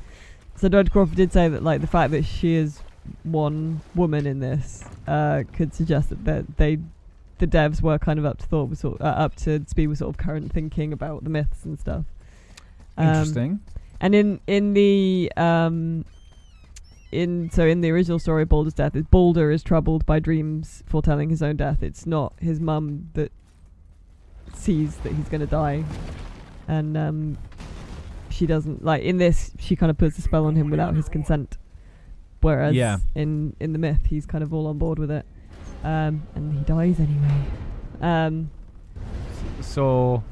[0.55, 2.79] so Dodge Crawford did say that like the fact that she is
[3.23, 6.79] one woman in this uh, could suggest that that they
[7.37, 10.09] the devs were kind of up to thought sort uh, up to speed with sort
[10.09, 12.05] of current thinking about the myths and stuff.
[12.97, 13.59] Um, Interesting.
[13.99, 16.05] and in in the um
[17.11, 21.29] in so in the original story, Balder's death is Balder is troubled by dreams foretelling
[21.29, 21.83] his own death.
[21.83, 23.31] It's not his mum that
[24.53, 25.83] sees that he's going to die,
[26.67, 27.37] and um,
[28.36, 29.52] she doesn't like in this.
[29.60, 31.58] She kind of puts a spell on him without his consent,
[32.41, 32.98] whereas Yeah.
[33.15, 35.26] in in the myth, he's kind of all on board with it,
[35.84, 37.38] um, and he dies anyway.
[38.02, 38.50] Um,
[39.62, 40.24] So,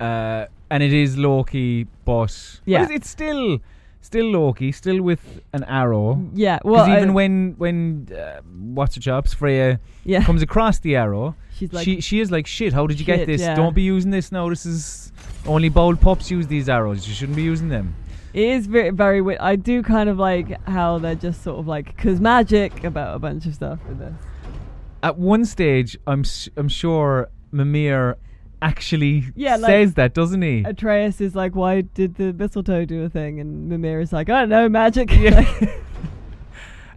[0.00, 2.86] uh, and it is Loki, but Yeah.
[2.90, 3.58] it's still
[4.00, 6.24] still Loki, still with an arrow.
[6.34, 8.40] yeah, well, even I- when when uh,
[8.74, 12.46] what's her chops Freya yeah, comes across the arrow, she's like she she is like
[12.46, 12.72] shit.
[12.72, 13.40] How did you get this?
[13.40, 13.54] yeah.
[13.54, 14.48] Don't be using this now.
[14.48, 15.12] This is
[15.46, 17.06] only bold pups use these arrows.
[17.08, 17.94] You shouldn't be using them.
[18.34, 19.38] It is very, very weird.
[19.40, 23.18] I do kind of like how they're just sort of like, cause magic about a
[23.18, 24.14] bunch of stuff with this.
[25.02, 28.16] At one stage, I'm s- I'm sure Mimir
[28.60, 30.62] actually Yeah, like- says that, doesn't he?
[30.66, 33.40] Atreus is like, why did the mistletoe do a thing?
[33.40, 35.10] And Mimir is like, I don't know, magic.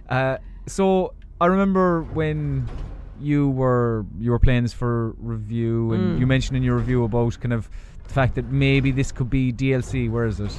[0.09, 2.67] Uh, so I remember when
[3.21, 6.19] you were you were playing this for review, and Mm.
[6.19, 7.69] you mentioned in your review about kind of
[8.11, 10.09] the fact that maybe this could be DLC.
[10.09, 10.53] Where is it?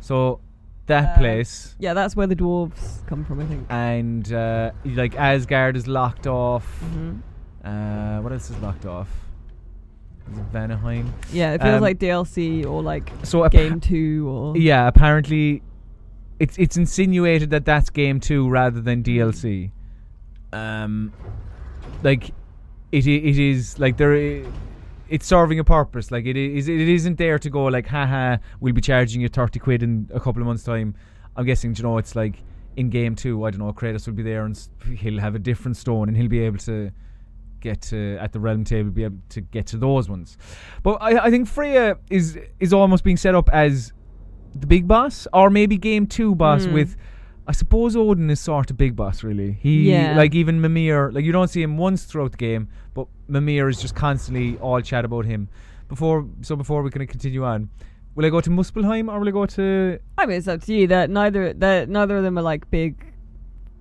[0.00, 0.40] So
[0.86, 3.66] that Uh, place, yeah, that's where the dwarves come from, I think.
[3.70, 6.64] and uh, like Asgard is locked off.
[6.82, 7.12] hmm
[7.64, 9.08] Uh, what else is locked off?
[10.32, 11.06] Is it Vanaheim?
[11.32, 15.62] Yeah, it feels Um, like DLC or like So appa- game two or Yeah, apparently,
[16.38, 19.70] it's it's insinuated that that's game two rather than DLC.
[20.52, 21.12] Um,
[22.02, 22.30] like
[22.92, 24.14] it i- it is like there.
[24.14, 24.44] i-
[25.10, 26.10] It's serving a purpose.
[26.10, 26.68] Like it is.
[26.68, 30.20] It isn't there to go like, haha, we'll be charging you thirty quid in a
[30.20, 30.94] couple of months' time.
[31.36, 32.36] I'm guessing, you know, it's like
[32.76, 33.44] in game two.
[33.44, 33.72] I don't know.
[33.72, 34.56] Kratos will be there and
[34.96, 36.90] he'll have a different stone and he'll be able to
[37.60, 40.38] get to at the realm table, be able to get to those ones.
[40.82, 43.92] But I, I think Freya is is almost being set up as
[44.54, 46.72] the big boss, or maybe game two boss Mm.
[46.72, 46.96] with.
[47.50, 49.50] I suppose Odin is sort of big boss, really.
[49.60, 50.14] He Yeah.
[50.16, 53.80] like even Mimir, like you don't see him once throughout the game, but Mimir is
[53.80, 55.48] just constantly all chat about him.
[55.88, 57.68] Before, so before we can continue on,
[58.14, 59.98] will I go to Muspelheim or will I go to?
[60.16, 60.86] I mean, it's up to you.
[60.86, 63.04] That neither that neither of them are like big,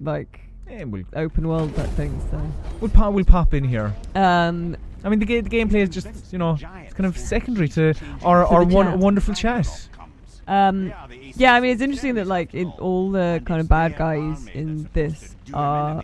[0.01, 2.23] like Eh, we'll, open world type things.
[2.31, 2.41] So,
[2.79, 3.93] we'll, pop, we'll pop in here.
[4.15, 6.53] um, I mean, the, ga- the gameplay is just, you know,
[6.83, 9.88] it's kind of secondary to our, our the one, wonderful chat.
[10.49, 10.91] Um,
[11.35, 14.89] yeah, I mean, it's interesting that like in all the kind of bad guys in
[14.93, 16.03] this are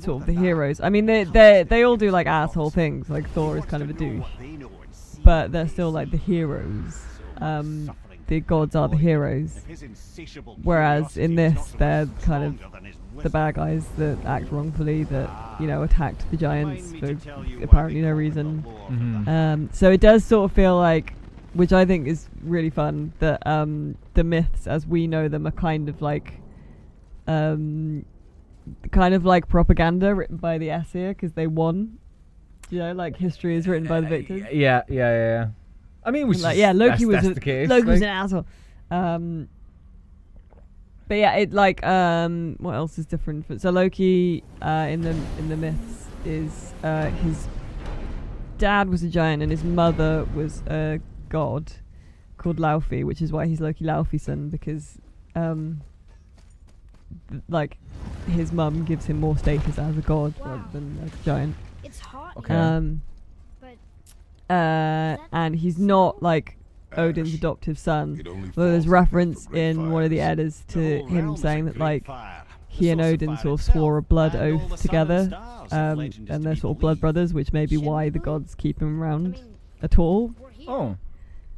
[0.00, 0.80] sort of the heroes.
[0.80, 3.10] I mean, they they they all do like asshole things.
[3.10, 4.24] Like Thor is kind of a douche,
[5.24, 7.02] but they're still like the heroes.
[7.38, 7.90] Um,
[8.28, 9.60] the gods are the heroes,
[10.62, 15.82] whereas in this they're kind of the bad guys that act wrongfully, that you know
[15.82, 17.16] attacked the giants for
[17.62, 18.64] apparently no reason.
[18.90, 19.28] Mhm.
[19.28, 21.14] Um, so it does sort of feel like,
[21.54, 25.52] which I think is really fun, that um, the myths as we know them are
[25.52, 26.34] kind of like,
[27.26, 28.04] um,
[28.90, 31.98] kind of like propaganda written by the Aesir because they won.
[32.70, 34.42] You know, like history is written by the victors.
[34.52, 35.46] Yeah, yeah, yeah, yeah.
[36.04, 37.68] I mean, which like, yeah, Loki was a, the case.
[37.68, 38.46] Loki was an asshole.
[38.90, 39.48] Um,
[41.08, 43.60] but yeah, it like um, what else is different?
[43.60, 47.48] So Loki uh, in the in the myths is uh, his
[48.58, 51.72] dad was a giant and his mother was a god
[52.36, 54.98] called Laufey, which is why he's Loki Laufeyson because
[55.34, 55.80] um,
[57.30, 57.76] th- like
[58.28, 60.46] his mum gives him more status as a god Wow.
[60.46, 61.56] rather than as a giant.
[61.84, 62.36] It's hot.
[62.36, 62.54] Okay.
[62.54, 63.02] Um,
[63.60, 63.76] But
[64.54, 66.56] uh, and he's not like
[66.96, 68.20] Odin's adoptive son.
[68.20, 70.30] It Well, there's reference for great in one of the fires.
[70.38, 72.06] Eddas to him saying that like
[72.68, 75.28] he and Odin sort of swore a blood oath together,
[75.72, 79.00] um, and they're sort of blood brothers, which may be why the gods keep him
[79.02, 80.32] I around mean, at all.
[80.66, 80.74] Oh.
[80.76, 80.96] and we're not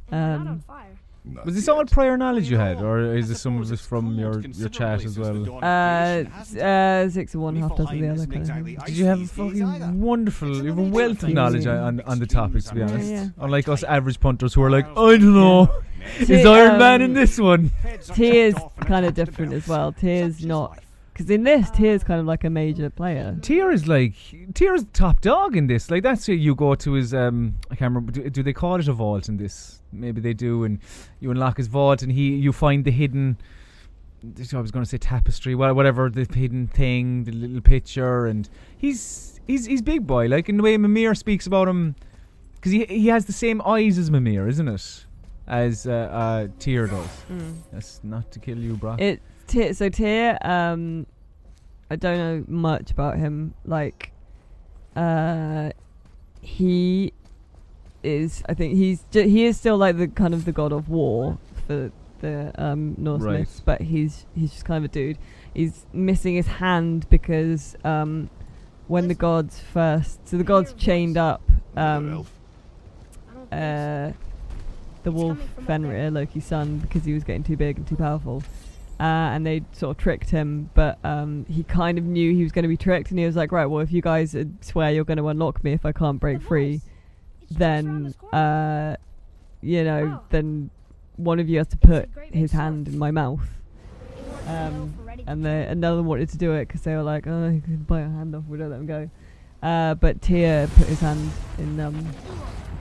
[0.11, 0.87] um, fire.
[1.23, 1.73] Not Was this yet.
[1.75, 5.05] all prior knowledge you had, or is this some of this from your, your chat
[5.05, 5.59] as well?
[5.63, 8.77] Uh, s- uh, six of one, half dozen of the other kind of thing.
[8.87, 12.25] Did you have a fucking wonderful, you have a wealth of knowledge on, on the
[12.25, 13.07] topic, to be honest?
[13.11, 13.27] yeah.
[13.39, 15.71] Unlike us average punters who are like, I don't know,
[16.19, 17.69] is T- Iron Man um, in this one?
[18.15, 19.91] Tyr is kind of different as well.
[19.91, 20.79] Tyr's not,
[21.21, 23.37] because in this, Tyr's kind of like a major player.
[23.41, 24.13] Tyr is like,
[24.53, 25.91] Tyr is top dog in this.
[25.91, 28.79] Like, that's where you go to his, um, I can't remember, do, do they call
[28.79, 29.81] it a vault in this?
[29.91, 30.79] Maybe they do, and
[31.19, 33.37] you unlock his vault, and he, you find the hidden,
[34.23, 38.49] I was going to say tapestry, wha- whatever, the hidden thing, the little picture, and
[38.77, 40.27] he's, he's, he's big boy.
[40.27, 41.95] Like, in the way Mimir speaks about him,
[42.55, 45.05] because he, he has the same eyes as Mimir, isn't it?
[45.47, 47.09] As uh, uh, Tyr does.
[47.71, 48.95] That's not to kill you, bro.
[48.97, 51.05] It Tyr, so Tyr, um,
[51.89, 53.53] I don't know much about him.
[53.65, 54.11] Like,
[54.95, 55.71] uh,
[56.41, 57.13] he
[58.03, 58.43] is.
[58.49, 61.37] I think he's ju- he is still like the kind of the god of war
[61.67, 63.39] for the um, Norse Right.
[63.39, 65.17] myths, but he's he's just kind of a dude.
[65.53, 68.29] He's missing his hand because um,
[68.87, 71.41] when the gods first, so the gods chained up
[71.75, 72.31] um, Elf.
[73.29, 73.57] I don't think so.
[73.57, 74.11] uh,
[75.03, 76.11] the It's wolf coming from up Fenrir.
[76.11, 78.43] Loki's son, because he was getting too big and too powerful.
[79.01, 82.51] Uh, and they sort of tricked him, but um, he kind of knew he was
[82.51, 84.91] going to be tricked, and he was like, "Right, well, if you guys uh, swear
[84.91, 86.81] you're going to unlock me if I can't break The free, voice.
[87.41, 88.95] It's just around then uh,
[89.61, 90.23] you know, Wow.
[90.29, 90.69] then
[91.15, 92.61] one of you has to put his sword.
[92.61, 93.41] hand in my mouth."
[94.19, 95.35] It works well Um, and people.
[95.41, 98.01] the, another one wanted to do it because they were like, "Oh, you can bite
[98.01, 98.43] a hand off.
[98.47, 99.09] We don't let him go."
[99.63, 102.05] Uh, but Tyr put his hand in um,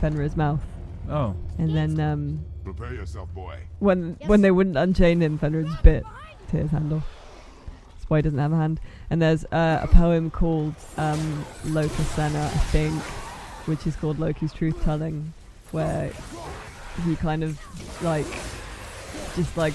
[0.02, 0.60] Fenrir's mouth,
[1.08, 1.34] oh.
[1.58, 3.58] and then um, Prepare yourself, boy.
[3.78, 4.28] when Yes.
[4.28, 6.04] when they wouldn't unchain him, Fenrir just bit
[6.50, 7.06] Tyr's hand off.
[7.94, 8.80] That's why he doesn't have a hand.
[9.08, 12.94] And there's uh, a poem called um, Lokasenna, I think,
[13.66, 15.32] which is called Loki's Truth Telling,
[15.72, 16.12] where
[17.04, 17.58] he kind of
[18.02, 18.26] like
[19.34, 19.74] just like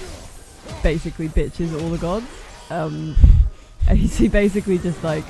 [0.82, 2.26] basically bitches all the gods.
[2.70, 3.16] Um,
[3.88, 5.24] and he basically just like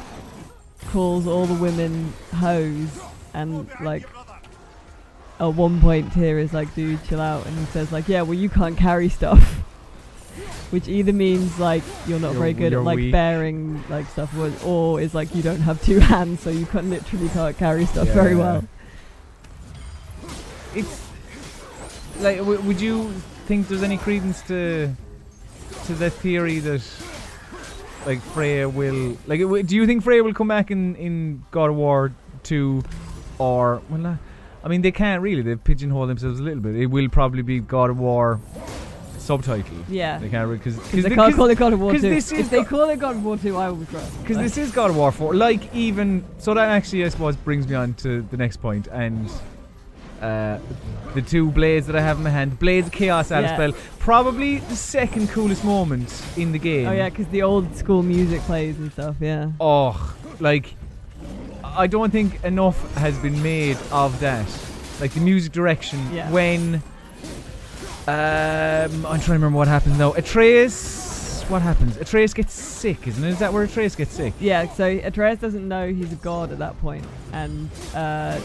[0.88, 2.88] calls all the women hoes
[3.34, 4.06] and like
[5.38, 8.34] at one point Tyr is like, dude, chill out, and he says like, yeah, well,
[8.34, 9.42] you can't carry stuff,
[10.70, 13.12] which either means like you're not You're- very good at like weak.
[13.12, 16.88] bearing like stuff, or, or is like you don't have two hands, so you can
[16.90, 18.38] literally can't carry stuff very Yeah.
[18.38, 18.64] well.
[20.74, 21.02] it's
[22.20, 23.10] like w- would you
[23.46, 24.92] think there's any credence to
[25.84, 26.82] to the theory that
[28.06, 31.70] like Freya will like w- do you think Freya will come back in in God
[31.70, 32.12] of War
[32.44, 32.82] 2
[33.38, 34.16] or well uh,
[34.66, 37.60] I mean they can't really they've pigeonholed themselves a little bit it will probably be
[37.60, 38.40] God of War
[39.18, 40.18] subtitle Yeah.
[40.18, 42.10] they can't because Because they can't call it God of War 'cause 2.
[42.10, 44.02] this is If they call it God of War 2, I will cry.
[44.22, 45.34] because Like, this is God of War 4.
[45.34, 46.24] Like, even.
[46.38, 48.86] So that actually, I suppose, brings me on to the next point.
[48.92, 49.28] And
[50.22, 50.58] uh,
[51.14, 53.54] the two blades that I have in my hand Blades of Chaos out Yeah.
[53.56, 53.72] spell.
[53.98, 56.86] Probably the second coolest moment in the game.
[56.88, 59.16] Oh yeah, because the old school music plays and stuff.
[59.20, 59.50] Yeah.
[59.60, 60.74] Oh, like.
[61.76, 64.46] I don't think enough has been made of that.
[65.00, 66.30] Like the music direction Yeah.
[66.30, 66.82] when.
[68.08, 70.12] Um, I'm trying to remember what happens now.
[70.12, 71.96] Atreus what happens?
[71.96, 73.28] Atreus gets sick, isn't it?
[73.28, 74.32] Is that where Atreus gets sick?
[74.40, 78.40] Yeah, so Atreus doesn't know he's a god at that point, and uh,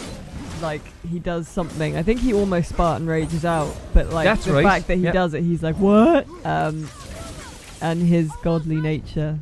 [0.61, 1.97] like he does something.
[1.97, 5.03] I think he almost Spartan rages out, but like That's the right, fact that he
[5.05, 5.11] yeah.
[5.13, 6.87] does it, he's like, "What?" Um,
[7.81, 9.39] and his godly nature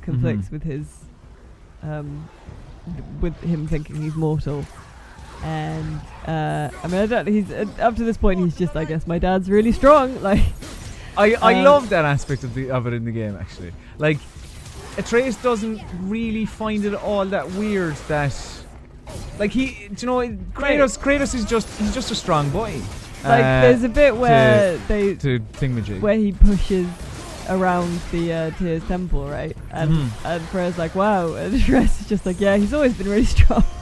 [0.00, 0.52] conflicts Mhm.
[0.52, 0.86] with his,
[1.82, 2.28] um,
[3.20, 4.64] with him thinking he's mortal.
[5.44, 7.26] And uh, I mean, I don't.
[7.26, 8.38] He's uh, up to this point.
[8.40, 10.20] He's just, I guess, my dad's really strong.
[10.22, 10.40] Like,
[11.16, 13.72] I, I Uh, love that aspect of the of it in the game actually.
[13.98, 14.18] Like
[14.96, 18.34] Atreus doesn't really find it all that weird that
[19.38, 20.20] like he do you know
[20.54, 22.80] Kratos Kratos is just he's just a strong boy.
[23.24, 26.00] like uh, there's a bit where they to thingamajig.
[26.00, 26.86] where he pushes
[27.48, 29.56] around the uh, to his temple, right?
[29.70, 30.08] And Mhm.
[30.24, 33.64] and Freya's like, wow, and Shress is just like, yeah, he's always been really strong.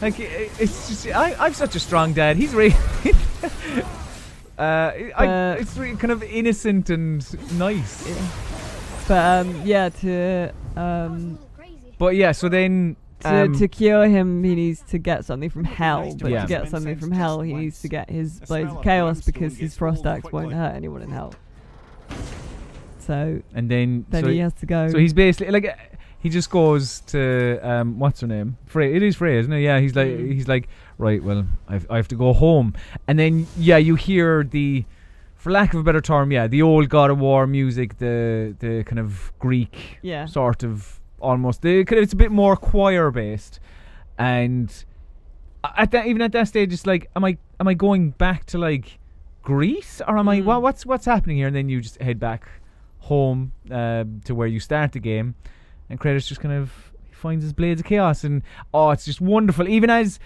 [0.00, 2.36] Like i- it's just I I'm such a strong dad.
[2.36, 2.74] He's really
[4.58, 7.24] uh I, But- it's really kind of innocent and
[7.58, 8.04] nice.
[9.08, 11.38] But um, yeah, to um,
[11.98, 15.64] But yeah, so then to, um, to cure him, he needs to get something from
[15.64, 16.14] hell.
[16.20, 16.42] But Yeah.
[16.42, 19.76] to get something from hell, he needs to get his blades of chaos because his
[19.76, 21.34] frost axe won't hurt anyone in hell.
[22.98, 24.88] So and then then so he has to go.
[24.88, 25.74] So he's basically like uh,
[26.18, 28.56] he just goes to um what's her name?
[28.66, 28.94] Frey.
[28.94, 29.60] It is Frey, isn't it?
[29.60, 29.78] Yeah.
[29.80, 30.32] He's like Mm.
[30.32, 31.22] he's like right.
[31.22, 32.72] Well, I've, I have to go home,
[33.06, 34.84] and then yeah, you hear the,
[35.34, 38.84] for lack of a better term, yeah, the old God of War music, the the
[38.84, 40.24] kind of Greek yeah.
[40.24, 41.60] sort of almost.
[41.62, 43.60] The kind of, it's a bit more choir based,
[44.18, 44.72] and
[45.76, 48.58] at that even at that stage, it's like, am I am I going back to
[48.58, 48.98] like
[49.44, 50.44] Greece or am I Mm.
[50.46, 51.46] what, what's what's happening here?
[51.46, 52.48] And then you just head back
[53.00, 55.34] home uh, to where you start the game,
[55.90, 56.72] and Kratos just kind of
[57.12, 58.42] finds his blades of chaos, and
[58.72, 59.68] oh, it's just wonderful.
[59.68, 60.18] Even as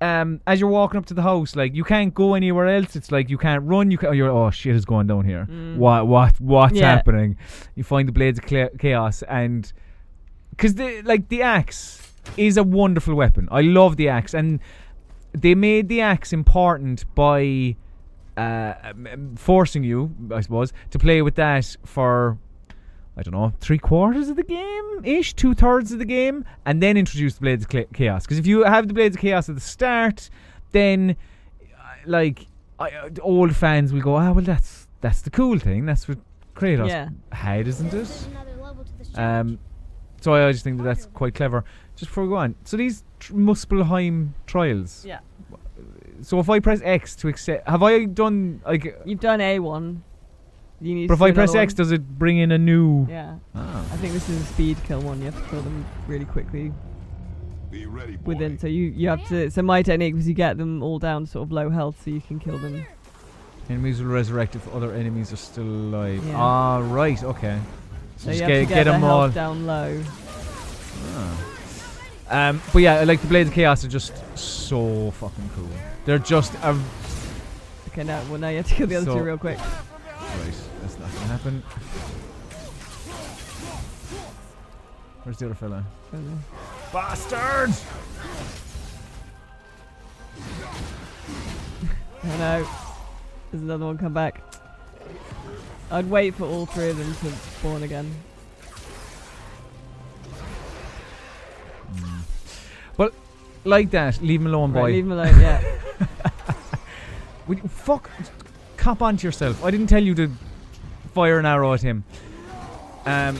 [0.00, 2.96] um, as you're walking up to the house, like you can't go anywhere else.
[2.96, 3.90] It's like you can't run.
[3.90, 4.16] You can't.
[4.16, 5.46] You're oh shit is going down here.
[5.50, 5.76] Mm.
[5.76, 6.90] What what what's Yeah.
[6.96, 7.36] happening?
[7.76, 9.70] You find the blades of cla- chaos, and
[10.50, 13.48] because the like the axe is a wonderful weapon.
[13.50, 14.58] I love the axe, and
[15.32, 17.76] they made the axe important by
[18.36, 18.74] uh,
[19.36, 22.38] forcing you, I suppose, to play with that for
[23.16, 26.82] I don't know three quarters of the game ish, two thirds of the game, and
[26.82, 28.24] then introduce the blades of chaos.
[28.24, 30.30] Because if you have the blades of chaos at the start,
[30.72, 31.16] then
[31.60, 32.46] uh, like
[32.78, 35.84] I, uh, old fans will go, ah, well that's that's the cool thing.
[35.84, 36.18] That's what
[36.54, 37.08] Kratos Yeah.
[37.32, 38.26] had, isn't it?
[38.30, 39.58] Another level to this Um,
[40.20, 41.64] so I just think that that's quite clever.
[41.96, 45.04] Just before we go on, so these tr- Muspelheim trials.
[45.06, 45.18] Yeah.
[46.22, 48.96] So if I press X to accept, have I done like?
[49.04, 50.00] You've done A1.
[50.80, 51.76] You need But to if I press another X, one.
[51.76, 53.06] does it bring in a new?
[53.08, 53.36] Yeah.
[53.54, 53.80] Ah.
[53.92, 55.18] I think this is a speed kill one.
[55.18, 56.72] You have to kill them really quickly
[57.70, 58.22] Be ready, boy.
[58.32, 58.58] within.
[58.58, 59.50] So you, you have to.
[59.50, 62.20] So my technique was you get them all down sort of low health so you
[62.20, 62.84] can kill them.
[63.70, 66.24] Enemies will resurrect if other enemies are still alive.
[66.26, 66.34] Yeah.
[66.36, 67.60] Ah, right, okay.
[68.16, 69.28] So, So just you get, have to get get, them health all.
[69.30, 70.02] down low.
[71.14, 72.48] Ah.
[72.48, 75.68] Um, but yeah, like the Blades of Chaos are just so fucking cool.
[76.04, 76.78] They're just a
[77.88, 79.58] Okay, now well now you have to kill the other So- two real quick.
[79.58, 81.62] Right, that's not gonna happen.
[85.24, 85.84] Where's the other fella?
[86.92, 87.70] Bastard!
[92.24, 92.66] Oh no,
[93.50, 94.42] there's another one come back.
[95.90, 98.10] I'd wait for all three of them to spawn again.
[103.64, 104.80] Like that, leave him alone, boy.
[104.80, 105.40] Right, leave him alone.
[105.40, 105.62] Yeah.
[107.48, 108.10] Would you- fuck,
[108.76, 109.64] cop onto yourself.
[109.64, 110.30] I didn't tell you to
[111.14, 112.04] fire an arrow at him.
[113.06, 113.38] Um,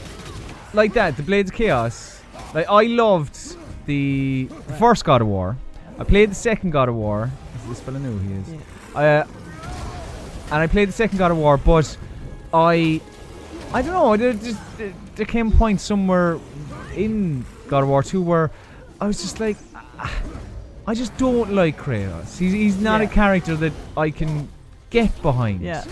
[0.74, 2.20] like that, the Blades of Chaos.
[2.54, 3.56] Like I loved
[3.86, 5.56] the, the first God of War.
[5.98, 7.30] I played the second God of War.
[7.62, 8.18] Is this fella new?
[8.18, 8.54] He is.
[8.94, 8.98] yeah.
[8.98, 9.26] Uh,
[10.46, 11.96] and I played the second God of War, but
[12.52, 13.00] I,
[13.72, 14.16] I don't know.
[14.16, 16.38] There just there- there came a point somewhere
[16.96, 18.50] in God of War 2 where
[18.98, 19.58] I was just like,
[20.86, 22.38] I just don't like Kratos.
[22.38, 24.48] He's he's not a character that I can
[24.90, 25.60] get behind.
[25.62, 25.84] Yeah.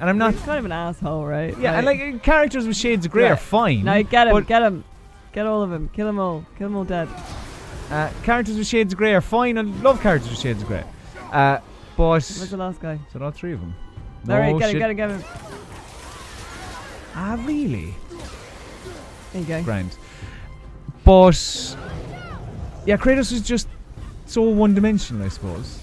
[0.00, 0.34] And I'm not.
[0.34, 1.56] He's kind of an asshole, right?
[1.58, 3.84] Yeah, and like characters with shades of grey are fine.
[3.84, 4.84] no, get him, get him,
[5.32, 7.08] get all of them, kill them all, kill them all dead.
[7.90, 9.56] uh, characters with shades of grey are fine.
[9.56, 10.84] I love characters with shades of grey.
[11.32, 11.58] Uh,
[11.96, 12.98] but Where's the last guy?
[13.12, 13.74] so all three of them.
[14.28, 14.80] All right, No get him, shit.
[14.80, 15.24] get him, get him.
[17.14, 17.94] Ah, really?
[19.32, 19.62] There you go.
[19.62, 19.96] Grand.
[21.04, 21.76] But
[22.86, 23.68] yeah, Kratos is just
[24.26, 25.80] so one-dimensional, I suppose.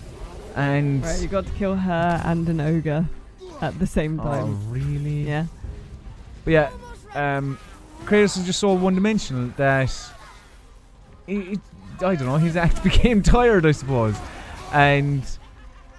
[0.56, 3.06] And Right, you got to kill her and an ogre
[3.62, 4.43] at the same time.
[4.68, 5.28] oh, really?
[5.28, 5.45] Yeah.
[6.43, 6.70] But yeah,
[7.16, 7.58] um,
[8.06, 9.91] Kratos is just so one-dimensional that
[11.28, 11.60] he, he-
[12.04, 12.38] I don't know.
[12.38, 14.16] His act became tired, I suppose,
[14.74, 15.24] and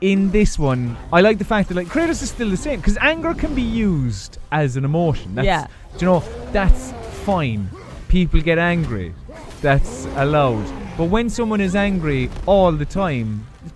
[0.00, 2.96] in this one, I like the fact that like Kratos is still the same because
[3.00, 5.36] anger can be used as an emotion.
[5.36, 5.66] That's, Yeah.
[5.96, 6.92] Do you know that's
[7.24, 7.70] fine.
[8.09, 9.14] People get angry.
[9.61, 10.66] That's allowed.
[10.97, 13.72] But when someone is angry all the time, it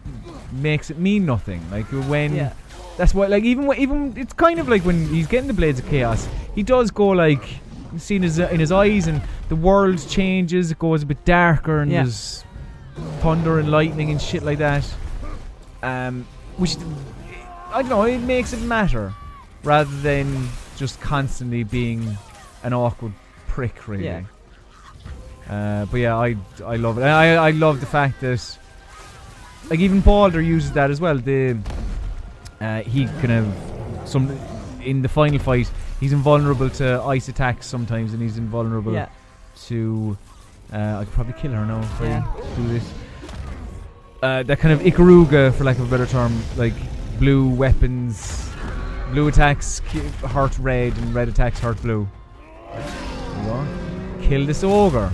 [0.52, 1.60] makes it mean nothing.
[1.70, 2.52] Like when Yeah.
[2.96, 5.86] that's why, like even even it's kind of like when he's getting the blades of
[5.88, 7.42] chaos, he does go like
[7.98, 10.70] seen his in his eyes and the world changes.
[10.70, 12.02] It goes a bit darker and Yeah.
[12.02, 12.44] there's
[13.20, 14.84] thunder and lightning and shit like that.
[15.82, 16.76] Um, which
[17.72, 18.02] I don't know.
[18.02, 19.12] It makes it matter
[19.64, 22.16] rather than just constantly being
[22.62, 23.12] an awkward
[23.48, 24.04] prick, really.
[24.04, 24.22] Yeah.
[25.48, 27.02] Uh, but yeah, I I love it.
[27.02, 28.58] I I love the fact that
[29.70, 31.16] like even Baldur uses that as well.
[31.18, 31.56] The
[32.60, 33.54] uh, he kind of
[34.04, 34.30] some
[34.82, 35.70] in the final fight
[36.00, 39.08] he's invulnerable to ice attacks sometimes, and he's invulnerable Yeah.
[39.66, 40.16] to.
[40.72, 42.24] Uh, I could probably kill her now if Yeah.
[42.26, 42.92] I do this.
[44.22, 46.74] Uh, that kind of Ikaruga, for lack of a better term, like
[47.20, 48.50] blue weapons,
[49.12, 49.78] blue attacks
[50.34, 52.08] hurt red, and red attacks hurt blue.
[52.72, 53.66] There you go.
[54.22, 55.10] Kill this ogre.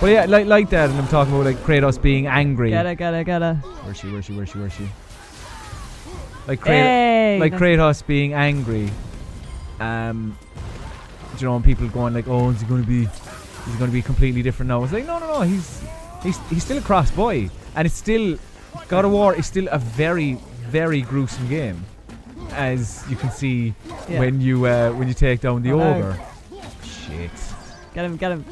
[0.00, 2.70] But yeah, like like that, and I'm talking about like Kratos being angry.
[2.70, 3.54] Get it, get it, get it.
[3.84, 4.08] Where's she?
[4.12, 4.34] Where's she?
[4.36, 4.58] Where's she?
[4.58, 4.88] Where's she?
[6.46, 7.38] Like Kratos, Hey!
[7.40, 8.90] like Kratos being angry.
[9.80, 10.38] Um,
[11.38, 13.02] you know, and people going like, "Oh, is he going to be?
[13.04, 15.40] Is he going to be completely different now?" It's like, no, no, no.
[15.42, 15.82] He's
[16.22, 18.38] he's he's still a cross boy, and it's still
[18.88, 20.34] God of War is still a very
[20.68, 21.84] very gruesome game,
[22.52, 23.74] as you can see
[24.08, 24.20] Yeah.
[24.20, 25.94] when you uh, when you take down the I know.
[25.96, 26.20] ogre.
[26.84, 27.30] Shit.
[27.94, 28.44] Get him, get him.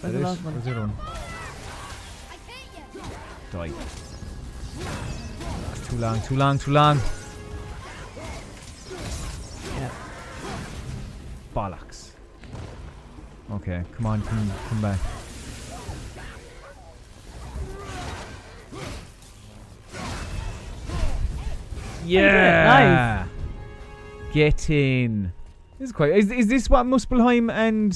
[0.00, 0.54] Where's the last one?
[0.54, 0.92] where's the other one?
[3.52, 3.72] Die.
[5.72, 7.00] It's too long, too long, too long.
[9.78, 9.90] Yeah.
[11.54, 12.10] Bollocks.
[13.52, 14.98] Okay, come on, come, come back.
[22.06, 23.26] Yeah.
[23.26, 24.32] Nice.
[24.32, 25.32] Get in.
[25.78, 26.12] This is quite.
[26.12, 27.92] Is, is this what Muspelheim and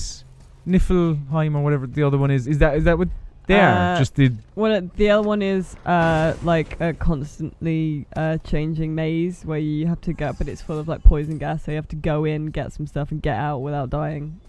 [0.70, 2.46] Niflheim or whatever the other one is?
[2.46, 3.08] Is that is that what
[3.46, 3.94] they are?
[3.94, 8.94] Uh, Just the Well, uh, the other one is uh, like a constantly uh, changing
[8.94, 11.76] maze where you have to go, but it's full of like poison gas, so you
[11.76, 14.40] have to go in, get some stuff, and get out without dying.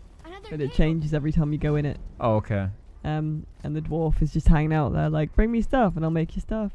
[0.49, 1.97] But it changes every time you go in it.
[2.19, 2.69] oh okay.
[3.03, 6.11] Um, and the dwarf is just hanging out there, like, bring me stuff, and I'll
[6.11, 6.71] make you stuff.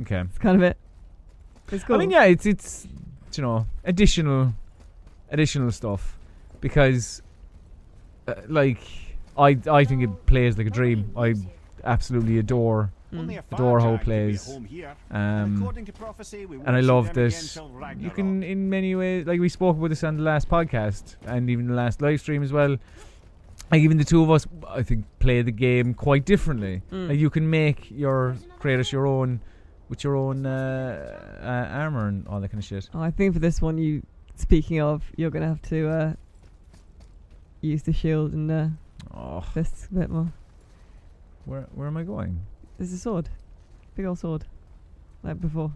[0.00, 0.20] Okay.
[0.20, 0.76] It's kind of it.
[1.70, 1.96] It's cool.
[1.96, 2.86] I mean, yeah, it's it's
[3.34, 4.54] you know additional
[5.30, 6.16] additional stuff
[6.60, 7.22] because
[8.28, 8.78] uh, like
[9.36, 11.10] I I think it plays like a dream.
[11.16, 11.34] I
[11.84, 13.42] absolutely adore Mm.
[13.52, 14.48] adore how it plays.
[15.10, 15.62] Um,
[16.66, 17.56] and I love this.
[17.98, 21.48] You can in many ways like we spoke about this on the last podcast and
[21.48, 22.76] even the last live stream as well.
[23.70, 26.82] Like even the two of us, I think, play the game quite differently.
[26.92, 27.08] Mm.
[27.08, 29.40] Like you can make your Kratos your own
[29.88, 32.88] with your own uh, uh, armor and all that kind of shit.
[32.94, 34.02] Oh, I think for this one, you
[34.34, 36.12] speaking of, you're gonna have to uh,
[37.64, 38.72] use the shield and the
[39.12, 40.32] Oh, fists a bit more.
[41.44, 42.40] where where am I going?
[42.78, 43.28] There's a sword,
[43.94, 44.44] big old sword,
[45.22, 45.72] like before.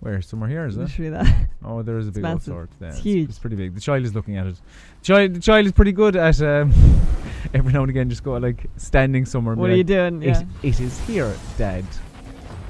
[0.00, 0.80] Where somewhere here is it?
[0.80, 1.48] Literally that.
[1.64, 2.68] Oh, there is a big old sword.
[2.80, 3.28] Yeah, It's huge.
[3.30, 3.74] It's pretty big.
[3.74, 4.60] The child is looking at it.
[5.02, 6.72] Child, the child is pretty good at um,
[7.54, 9.52] every now and again just go like standing somewhere.
[9.54, 10.22] And what be are you doing?
[10.22, 10.42] It, Yeah.
[10.62, 11.84] it is here, Dad.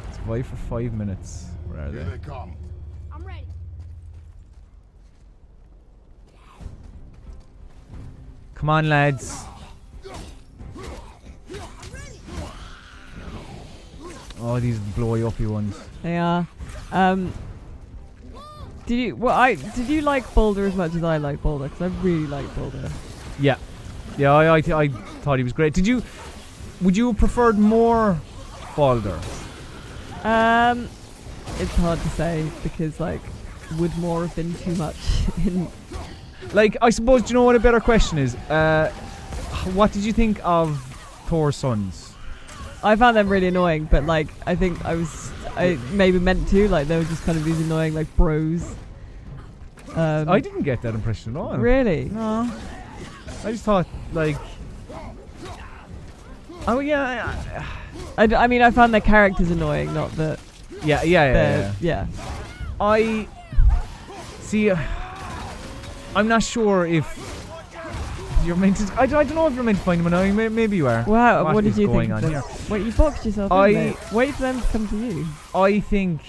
[0.09, 1.49] It's why for five minutes.
[1.67, 2.11] Where are Here they?
[2.13, 2.55] they come.
[8.59, 9.45] Come on, lads.
[14.41, 15.79] Oh, these blowy uppy ones.
[16.03, 16.47] They are.
[16.93, 17.33] Um,
[18.87, 19.17] did you?
[19.17, 21.69] Well, I did you like Baldur as much as I like Baldur?
[21.69, 22.91] Because I really like Baldur.
[23.39, 23.57] Yeah,
[24.17, 24.33] yeah.
[24.33, 24.89] I I, th- I
[25.23, 25.75] thought he was great.
[25.75, 26.03] Did you?
[26.81, 28.21] Would you have preferred more
[28.77, 29.21] Boulder?
[30.23, 30.89] Um,
[31.59, 33.21] it's hard to say because like,
[33.79, 34.97] would more have been too much?
[35.47, 35.69] in
[36.53, 37.23] Like, I suppose.
[37.23, 38.35] Do you know what a better question is?
[38.35, 38.91] Uh,
[39.75, 40.81] what did you think of
[41.27, 42.15] Thor's sons?
[42.83, 46.69] I found them really annoying, but like, I think I was I maybe meant to
[46.69, 48.75] like they were just kind of these annoying like bros.
[49.95, 51.57] Um, I didn't get that impression at all.
[51.57, 52.05] really.
[52.07, 52.51] No.
[53.45, 54.37] I just thought like.
[56.67, 57.35] Oh yeah,
[58.17, 60.39] I I mean, I found their characters annoying, not the,
[60.85, 61.33] yeah, yeah, yeah.
[61.33, 61.73] yeah.
[61.81, 62.07] yeah.
[62.81, 63.29] I
[64.41, 64.71] see.
[64.71, 64.77] Uh,
[66.15, 67.07] I'm not sure if
[68.45, 68.93] you're meant to.
[68.95, 70.35] I, I don't know if you're meant to find them annoying.
[70.37, 71.05] May, maybe you are.
[71.07, 72.25] Wow, What what did you going think?
[72.25, 72.43] on here?
[72.69, 73.53] Wait, you boxed yourself.
[73.53, 73.97] I-.
[74.13, 75.27] Wait for them to come to you.
[75.55, 76.21] I think.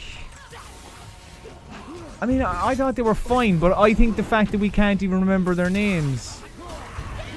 [2.22, 4.70] I mean, I, I thought they were fine, but I think the fact that we
[4.70, 6.42] can't even remember their names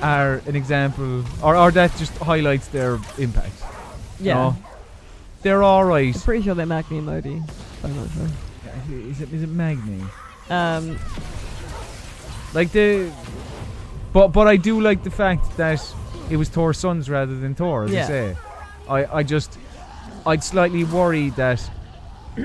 [0.03, 3.63] are an example, or, or that just highlights their impact.
[4.19, 4.35] Yeah.
[4.35, 4.57] know?
[5.43, 6.13] they're all right.
[6.15, 7.41] I'm pretty sure they're Magni and Modi.
[7.85, 8.29] I'm not sure.
[8.91, 10.03] Is it is it Magni?
[10.51, 10.99] Um,
[12.55, 13.11] Like the,
[14.13, 15.81] but but I do like the fact that
[16.31, 17.85] it was Thor's sons rather than Thor.
[17.85, 18.05] As Yeah.
[18.05, 18.37] I say,
[18.89, 19.59] I I just
[20.27, 21.61] I'd slightly worry that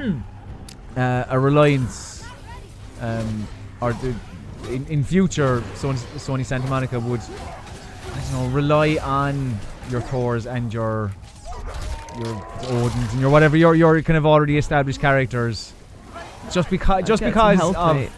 [0.97, 2.23] uh, a reliance
[3.01, 3.47] um,
[3.81, 4.15] or the,
[4.69, 9.57] in in future Sony, Sony Santa Monica would I don't know rely on
[9.89, 11.11] your Thors and your
[12.17, 12.33] your
[12.71, 15.73] Odins and your whatever your your kind of already established characters.
[16.51, 18.09] Just because, just because of rate.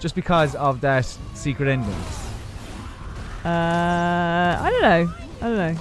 [0.00, 1.04] just because of that
[1.34, 1.94] secret ending.
[3.44, 5.14] Uh, I don't know.
[5.40, 5.80] I don't know.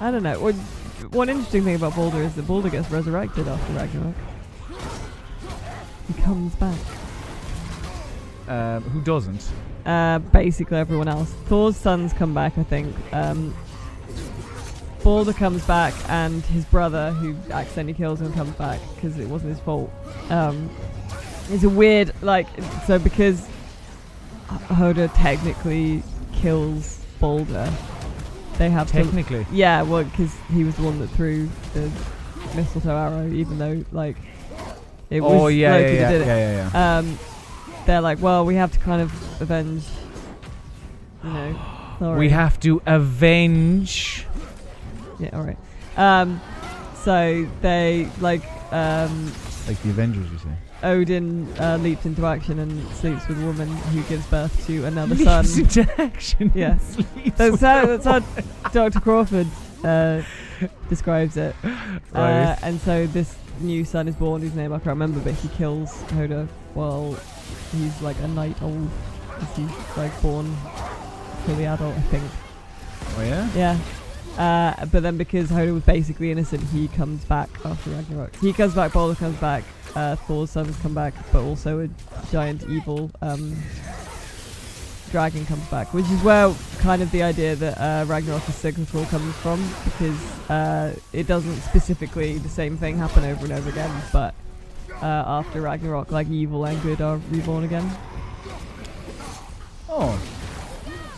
[0.00, 0.40] I don't know.
[0.40, 0.54] One,
[1.10, 4.14] one interesting thing about Baldur is that Baldur gets resurrected after Ragnarok.
[6.08, 6.78] He comes back.
[8.46, 9.50] Um, who doesn't?
[9.86, 11.30] Uh, basically everyone else.
[11.46, 12.94] Thor's sons come back, I think.
[13.12, 13.54] Um,
[15.04, 19.50] Baldur comes back, and his brother, who accidentally kills him, comes back because it wasn't
[19.50, 19.92] his fault.
[20.30, 20.70] Um,
[21.50, 22.48] it's a weird, like,
[22.86, 23.46] so because
[24.48, 26.02] Hoda technically
[26.32, 27.70] kills Baldur,
[28.56, 28.92] they have to.
[28.94, 29.46] Technically.
[29.52, 31.90] Yeah, well, because he was the one that threw the
[32.56, 34.16] mistletoe arrow, even though, like,
[35.10, 36.98] it was oh yeah, yeah, Loki yeah, that yeah, did it yeah, yeah.
[36.98, 37.18] um,
[37.84, 39.84] they're like, well, we have to kind of avenge,
[41.22, 41.56] you know.
[41.98, 42.16] Thor.
[42.16, 44.26] We have to avenge.
[45.24, 45.56] Yeah, all right.
[45.96, 46.40] Um,
[47.02, 49.32] so they like um,
[49.66, 50.50] Like the Avengers, you say.
[50.82, 55.16] Odin uh, leaps into action and sleeps with a woman who gives birth to another
[55.16, 55.44] son.
[55.46, 56.52] Leaps into action.
[56.54, 56.78] Yeah.
[57.36, 58.20] That's how, that's how
[58.70, 59.00] Dr.
[59.00, 59.46] Crawford
[59.82, 60.22] uh,
[60.88, 61.54] describes it.
[62.14, 65.48] Uh, and so this new son is born, whose name I can't remember, but he
[65.48, 67.18] kills Hoda while
[67.72, 68.88] he's like a night old.
[69.56, 70.54] he's like born
[71.44, 72.24] fully adult, I think.
[73.16, 73.50] Oh yeah.
[73.56, 73.78] Yeah.
[74.38, 78.34] Uh, but then because Hoda was basically innocent, he comes back after Ragnarok.
[78.36, 79.62] He comes back, Baldur comes back,
[79.94, 81.88] uh, Thor's sons come back, but also a
[82.32, 83.56] giant evil um,
[85.12, 89.04] dragon comes back, which is where kind of the idea that uh, Ragnarok is cyclical
[89.04, 94.02] comes from, because uh, it doesn't specifically the same thing happen over and over again,
[94.12, 94.34] but
[95.00, 97.88] uh, after Ragnarok, like evil and good are reborn again.
[99.88, 100.20] Oh.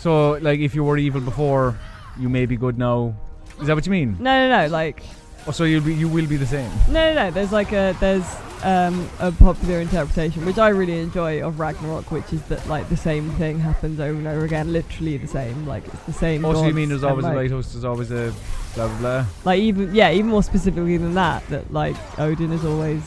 [0.01, 1.79] So like, if you were evil before,
[2.19, 3.15] you may be good now.
[3.61, 4.17] Is that what you mean?
[4.19, 5.03] No, no, no, like
[5.49, 6.71] Oh, so you'll be you will be the same.
[6.89, 7.31] No, no, no.
[7.31, 8.25] There's like a there's
[8.65, 12.97] um, a popular interpretation which I really enjoy of Ragnarok, which is that like the
[12.97, 15.65] same thing happens over and over again, literally the same.
[15.67, 16.45] Like it's the same.
[16.45, 17.73] Oh, so you mean there's always a like, lighthouse?
[17.73, 18.35] There's always a
[18.75, 19.27] blah blah blah.
[19.45, 23.03] Like even yeah, even more specifically than that, that like Odin is always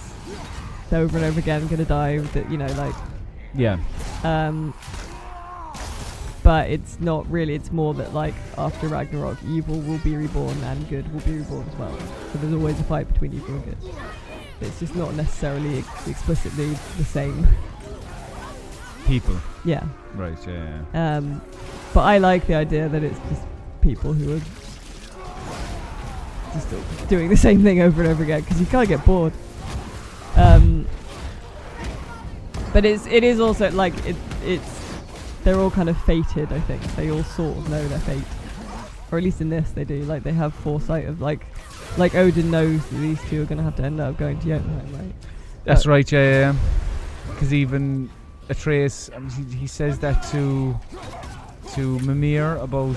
[0.93, 2.19] over and over again gonna die.
[2.19, 2.95] That you know like
[3.53, 3.79] Yeah.
[4.23, 4.73] um.
[6.49, 7.53] But it's not really.
[7.53, 11.69] It's more that like after Ragnarok, evil will be reborn and good will be reborn
[11.69, 11.95] as well.
[11.99, 13.77] So there's always a fight between evil and good.
[14.59, 17.47] It's just not necessarily ex- explicitly the same.
[19.05, 19.37] People.
[19.63, 19.83] Yeah.
[20.15, 20.39] Right.
[20.47, 20.81] Yeah.
[20.91, 21.17] yeah.
[21.17, 21.39] Um,
[21.93, 23.43] but I like the idea that it's just
[23.81, 24.41] people who are
[26.53, 29.33] just doing the same thing over and over again because you can't get bored.
[30.35, 30.87] Um,
[32.73, 34.78] but it's it is also like it it's
[35.49, 36.51] they're all kind of fated.
[36.53, 38.23] I think they all sort of know their fate,
[39.11, 40.03] or at least in this they do.
[40.03, 41.43] Like they have foresight of like
[41.97, 44.45] like Odin knows that these two are going to have to end up going to
[44.47, 45.13] Jotunheim, right?
[45.65, 46.11] That's Uh, right.
[46.11, 46.29] Yeah.
[46.53, 46.55] Yeah.
[47.31, 48.11] Because even
[48.49, 50.79] Atreus, um, he, he says that to
[51.73, 52.95] to Mimir about.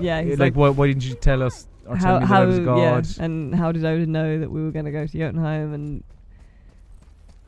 [0.00, 2.46] Yeah, like, like- why, why didn't you tell us or tell me how that I
[2.46, 2.78] was God?
[3.06, 6.04] yeah, and how did Odin know that we were going to go to Jotunheim and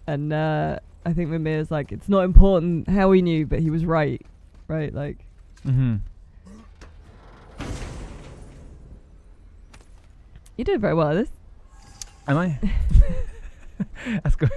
[0.08, 3.84] and uh, I think Mimir's like it's not important how he knew, but he was
[3.84, 4.20] right,
[4.70, 4.94] right?
[4.94, 5.18] Like
[5.66, 5.96] mm-hmm.
[10.56, 11.30] you did very well at this.
[12.28, 12.58] Am I?
[14.22, 14.50] That's good.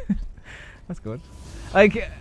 [0.87, 1.21] That's good.
[1.73, 2.11] Like,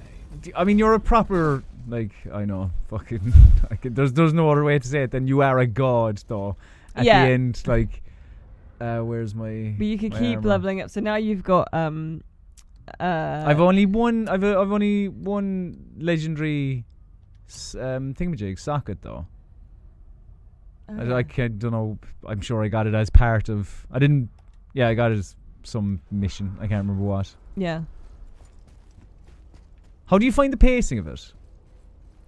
[0.57, 3.33] I mean, you're a proper like I know fucking.
[3.71, 6.23] I can, there's there's no other way to say it than you are a god
[6.29, 6.57] though.
[6.95, 7.25] At Yeah.
[7.25, 8.03] the end, like,
[8.81, 9.75] uh, where's my?
[9.77, 10.49] But you can keep armor?
[10.49, 10.91] leveling up.
[10.91, 12.23] So now you've got um
[12.99, 14.29] uh I've only one.
[14.29, 16.85] I've I've only one legendary
[17.75, 19.27] um, thingamajig socket though.
[20.89, 21.99] I, uh, I can't, don't know.
[22.27, 23.87] I'm sure I got it as part of.
[23.91, 24.29] I didn't.
[24.75, 26.57] Yeah, I got it as some mission.
[26.59, 27.35] I can't remember what.
[27.57, 27.83] yeah.
[30.07, 31.33] How do you find the pacing of it?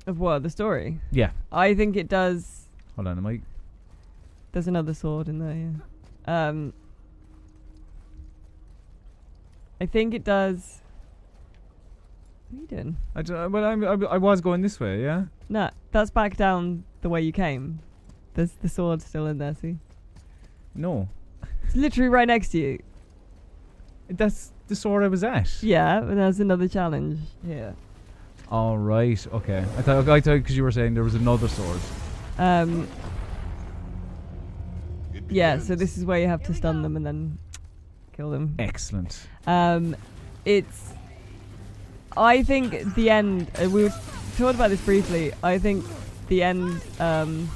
[0.06, 1.00] Of what the story?
[1.10, 1.30] Yeah.
[1.52, 2.68] I think it does.
[2.96, 3.40] Hold on, am I?
[4.52, 5.54] There's another sword in there.
[6.26, 6.48] Yeah.
[6.48, 6.72] Um.
[9.80, 10.80] I think it does.
[12.54, 12.96] What are you doing?
[13.16, 15.02] I d- uh, well, I'm, I, I was going this way.
[15.02, 15.24] Yeah.
[15.48, 17.80] No, that's back down the way you came.
[18.34, 19.54] There's the sword still in there.
[19.60, 19.76] See.
[20.74, 21.08] No.
[21.64, 22.82] It's literally right next to you.
[24.08, 25.62] That's the sword I was at.
[25.62, 27.74] Yeah, but there's another challenge here.
[28.50, 29.26] All right.
[29.32, 29.58] Okay.
[29.58, 31.80] I thought I thought because you were saying there was another sword.
[32.38, 32.86] Um,
[35.28, 37.38] yeah, so this is where you have to stun them and then
[38.12, 38.54] kill them.
[38.58, 39.26] Excellent.
[39.46, 39.96] Um,
[40.44, 40.93] it's.
[42.16, 43.50] I think the end.
[43.60, 43.88] Uh, we
[44.36, 45.32] talking about this briefly.
[45.42, 45.84] I think
[46.28, 47.50] the end um,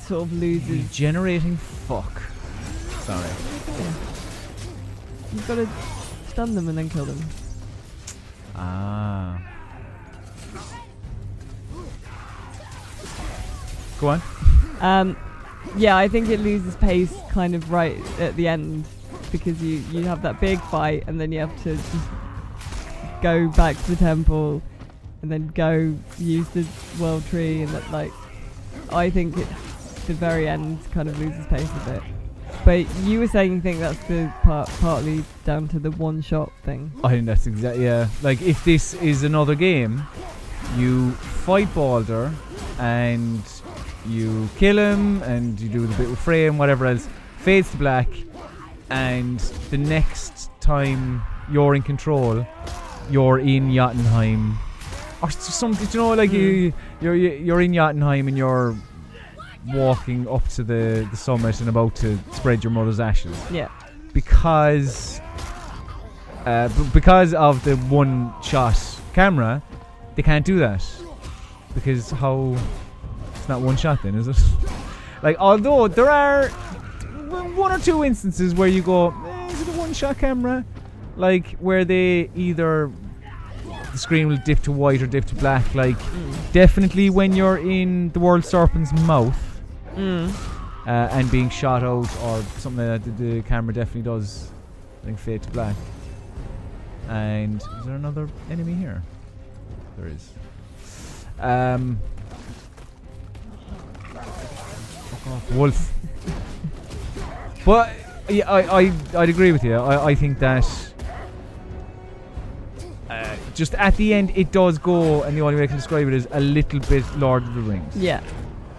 [0.00, 0.68] sort of loses.
[0.68, 2.22] Regenerating fuck.
[3.00, 3.28] Sorry.
[5.32, 5.68] You've got to
[6.28, 7.20] stun them and then kill them.
[8.56, 9.40] Ah.
[14.00, 14.22] Go on.
[14.80, 15.16] Um,
[15.76, 18.84] yeah, I think it loses pace kind of right at the end
[19.30, 21.96] because you you have that big fight and then you have to just
[23.22, 24.62] go back to the temple
[25.22, 26.66] and then go use the
[26.98, 28.12] world tree and that like
[28.90, 29.48] I think it,
[30.06, 32.02] the very end kind of loses pace a bit.
[32.64, 36.52] But you were saying you think that's the part partly down to the one shot
[36.64, 36.92] thing.
[37.04, 38.08] I think that's exactly yeah.
[38.22, 40.02] Like if this is another game,
[40.76, 42.32] you fight Baldur
[42.78, 43.42] and
[44.06, 47.08] you kill him and you do the bit with Frey and whatever else.
[47.38, 48.08] Fades to black,
[48.90, 49.40] and
[49.70, 52.46] the next time you're in control,
[53.10, 54.58] you're in Jotunheim
[55.22, 55.86] or s- something.
[55.92, 58.74] You know, like you you're you're in Jotunheim and you're
[59.68, 63.68] walking up to the, the summit and about to spread your mother's ashes Yeah.
[64.14, 65.20] because
[66.46, 68.78] uh, b- because of the one shot
[69.12, 69.62] camera,
[70.14, 70.82] they can't do that
[71.74, 72.56] because how
[73.36, 74.38] it's not one shot then is it?
[75.22, 76.48] like although there are
[77.54, 80.64] one or two instances where you go, eh, is it a one shot camera?
[81.16, 82.90] Like where they either
[83.92, 85.74] the screen will dip to white or dip to black.
[85.74, 85.96] Like
[86.52, 89.36] definitely when you're in the world serpent's mouth
[89.96, 90.30] Mm.
[90.86, 94.50] uh, and being shot out or something like that, the, the camera definitely does,
[95.02, 95.74] I think, fade to black.
[97.08, 99.02] And is there another enemy here?
[99.98, 100.30] There is.
[101.40, 101.98] Um.
[105.26, 105.92] Off, wolf.
[107.64, 107.90] but
[108.28, 109.74] yeah, I, I I'd agree with you.
[109.74, 110.64] I, I think that.
[113.10, 116.06] Uh, just at the end, it does go, and the only way I can describe
[116.06, 118.20] it is a little bit Lord of the Rings Yeah.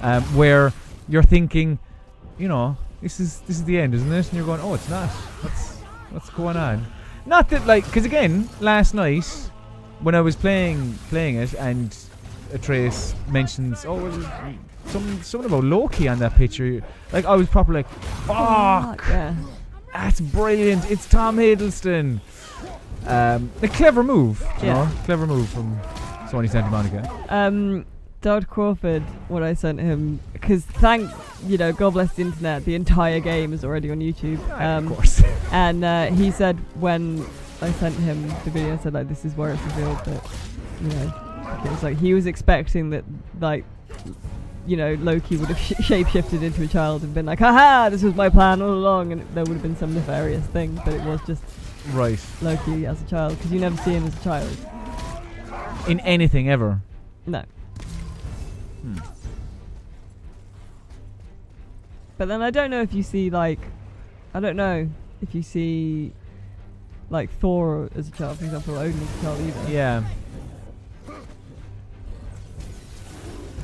[0.01, 0.71] um, where
[1.09, 1.77] you're thinking,
[2.37, 4.27] you know, this is this is the end, isn't it?
[4.27, 5.09] And you're going, oh, it's not.
[5.43, 5.75] What's
[6.11, 6.85] what's going on?
[7.25, 9.25] Not that like, because again, last night
[9.99, 11.93] when I was playing playing it, and
[12.53, 14.11] Atreus mentions, oh, well,
[14.85, 16.81] some something about Loki on that picture.
[17.11, 17.89] Like I was proper like,
[18.25, 19.35] fuck, Yeah.
[19.93, 20.89] that's brilliant.
[20.89, 22.21] It's Tom Hiddleston.
[23.07, 24.73] Um, a clever move, you Yeah.
[24.85, 25.79] know, clever move from
[26.29, 27.09] Sony Santa Monica.
[27.29, 27.85] Um,
[28.21, 31.09] Dod Crawford, what I sent him, because thank
[31.47, 34.37] you know, God bless the internet, the entire game is already on YouTube.
[34.59, 35.23] Um, of course.
[35.51, 37.25] and uh, he said when
[37.61, 40.29] I sent him the video, I said like, this is where it's revealed that,
[40.81, 43.03] you know, it was like he was expecting that
[43.39, 43.65] like,
[44.67, 48.03] you know, Loki would have sh- shapeshifted into a child and been like, haha, this
[48.03, 51.01] was my plan all along, and there would have been some nefarious thing, but it
[51.03, 51.41] was just
[51.89, 52.19] right.
[52.41, 54.57] Loki as a child because you never see him as a child.
[55.87, 56.81] In anything ever.
[57.25, 57.43] No.
[58.81, 58.97] Hmm.
[62.17, 63.59] But then I don't know if you see like,
[64.33, 64.89] I don't know
[65.21, 66.13] if you see
[67.09, 69.71] like Thor as a child, for example, Odin as a child either.
[69.71, 70.03] Yeah.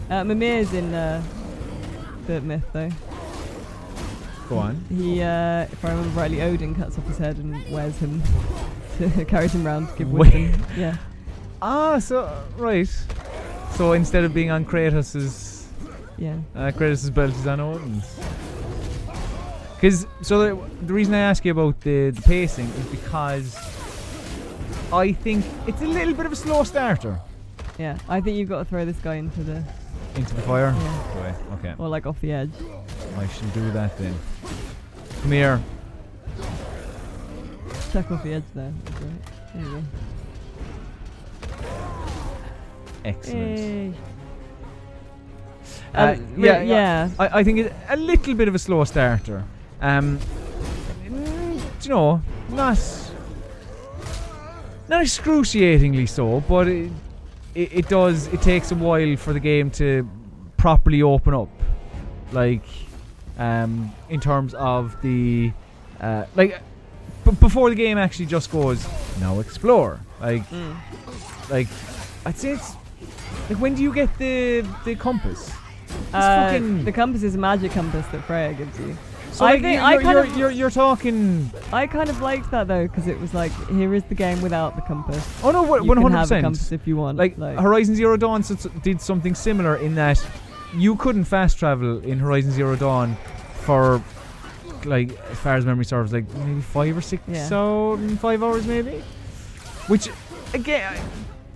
[0.09, 1.21] Uh, Mimir's in uh,
[2.27, 2.89] the myth though.
[4.49, 4.75] Go on.
[4.89, 8.21] He, uh, if I remember rightly, Odin cuts off his head and wears him,
[9.27, 10.53] carries him around to give wisdom.
[10.77, 10.97] Yeah.
[11.61, 12.87] Ah, so right.
[13.75, 15.67] So instead of being on Kratos's,
[16.17, 16.37] Yeah.
[16.55, 18.05] uh, Kratos's belt is on Odin's.
[19.75, 23.55] Because so the, the reason I ask you about the, the pacing is because
[24.91, 27.19] I think it's a little bit of a slow starter
[27.77, 27.97] Yeah.
[28.09, 29.63] I think you've got to throw this guy into the,
[30.17, 30.73] into the fire.
[30.77, 31.35] yeah, away.
[31.59, 32.51] Okay, or like off the edge.
[33.17, 34.15] I shall do that then.
[35.21, 35.61] Come here.
[37.91, 38.73] Check off the edge there.
[39.53, 39.83] There you go.
[43.05, 43.57] Excellent.
[43.59, 43.93] Yay.
[45.93, 47.09] Uh, Um, yeah, yeah.
[47.17, 49.43] I, I think it's a little bit of a slow starter.
[49.81, 50.19] Um,
[51.07, 51.13] do
[51.83, 52.77] you know, not
[54.89, 56.91] not excruciatingly so, but it,
[57.61, 58.27] it it does.
[58.27, 60.07] It takes a while for the game to
[60.57, 61.49] properly open up,
[62.31, 62.63] like
[63.37, 65.51] um, in terms of the
[66.01, 66.59] uh, like
[67.25, 68.85] b- before the game actually just goes
[69.19, 69.99] now explore.
[70.21, 70.75] Like Mm.
[71.49, 71.67] like
[72.25, 72.73] I'd say it's
[73.49, 75.51] like when do you get the the compass?
[76.13, 78.97] Uh, fucking- the compass is a magic compass that Freya gives you.
[79.37, 81.51] So I like, think you're, I kind you're, of- you're, you're talking.
[81.71, 84.75] I kind of liked that though because it was like here is the game without
[84.75, 85.23] the compass.
[85.43, 86.81] Oh no, one hundred have a compass percent.
[86.81, 87.19] if you want.
[87.19, 88.43] Like Horizon Zero Dawn
[88.81, 90.25] did something similar in that
[90.75, 93.15] you couldn't fast travel in Horizon Zero Dawn
[93.61, 94.01] for
[94.85, 97.47] like as far as memory serves, like maybe five or six Yeah.
[97.47, 99.03] so five hours maybe.
[99.85, 100.09] Which
[100.55, 100.99] again,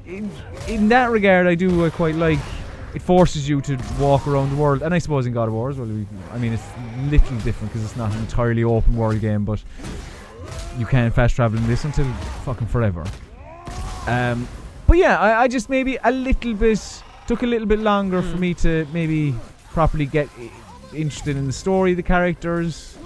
[0.06, 0.30] in,
[0.68, 2.38] in that regard, I do uh, quite like.
[2.94, 5.70] It forces you to walk around the world, and I suppose in God of War
[5.70, 5.88] as well.
[5.88, 6.64] we- I mean, it's
[7.10, 9.64] little different because it's not an entirely open world game, but
[10.78, 12.06] you can fast travel in this until
[12.46, 13.04] fucking forever.
[14.08, 14.48] Um,
[14.88, 16.80] but yeah, I, I just maybe a little bit
[17.28, 18.40] took a little bit longer for Mm.
[18.40, 19.36] me to maybe
[19.74, 20.28] properly get
[20.94, 22.98] interested in the story, the characters.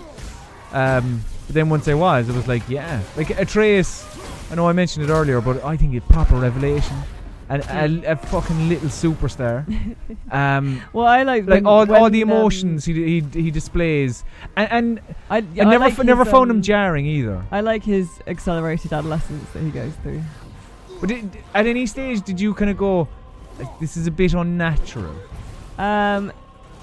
[0.73, 4.03] Um, but then once I was, it was like, yeah, like Atreus.
[4.51, 6.95] I know I mentioned it earlier, but I think it proper revelation,
[7.49, 9.65] and a, a fucking little superstar.
[10.31, 13.51] um, well, I like like when- all, all when, the um, emotions he, he he
[13.51, 14.23] displays,
[14.55, 17.43] and, and I, I I never like f- never his, found him um, jarring either.
[17.51, 20.21] I like his accelerated adolescence that he goes through.
[20.99, 23.07] But did, at any stage, did you kind of go,
[23.59, 25.15] like, "This is a bit unnatural"?
[25.77, 26.31] Um,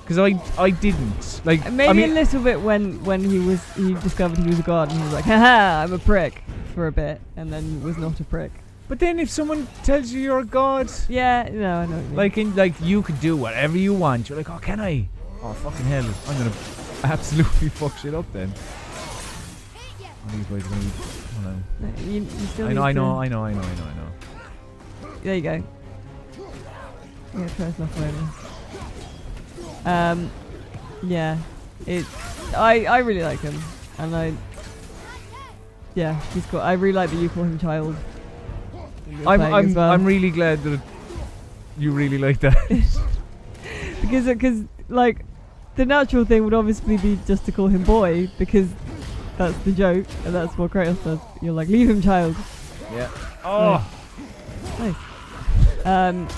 [0.05, 1.61] Because I I didn't like.
[1.73, 4.63] maybe I mean, a little bit when when he was he discovered he was a
[4.63, 6.43] god and he was like, haha, I'm a prick
[6.75, 8.53] for a bit, and then was not a prick.
[8.93, 11.97] But then if someone tells you you're a god, Yeah, no, I know.
[11.97, 12.15] What you mean.
[12.15, 14.29] like in like you could do whatever you want.
[14.29, 15.09] You're like, oh, can I?
[15.43, 16.05] Oh, fucking hell!
[16.29, 16.53] I'm gonna
[17.05, 18.53] absolutely fuck shit up then.
[18.55, 20.91] Oh, these boys are gonna be.
[20.91, 21.65] Hold on.
[22.05, 23.95] You, you still I need know, I know, I know, I know, I know, I
[23.95, 25.17] know.
[25.23, 25.63] There you go.
[27.35, 28.29] Yeah, try to knock over.
[29.87, 30.31] Um,
[31.03, 31.39] yeah,
[31.87, 32.05] it.
[32.55, 33.59] I I really like him,
[33.97, 34.35] and I.
[35.95, 36.61] Yeah, he's cool.
[36.61, 37.97] I really like that you call him child.
[39.13, 39.91] When you're I'm I'm as well.
[39.91, 40.81] I'm really glad that
[41.79, 42.57] you really like that.
[44.01, 45.25] because because like
[45.77, 48.69] the natural thing would obviously be just to call him boy because
[49.39, 51.19] that's the joke and that's what Kratos does.
[51.41, 52.37] You're like leave him child.
[52.93, 53.11] yeah.
[53.45, 53.87] Oh.
[54.79, 54.95] Nice.
[55.85, 56.29] Um.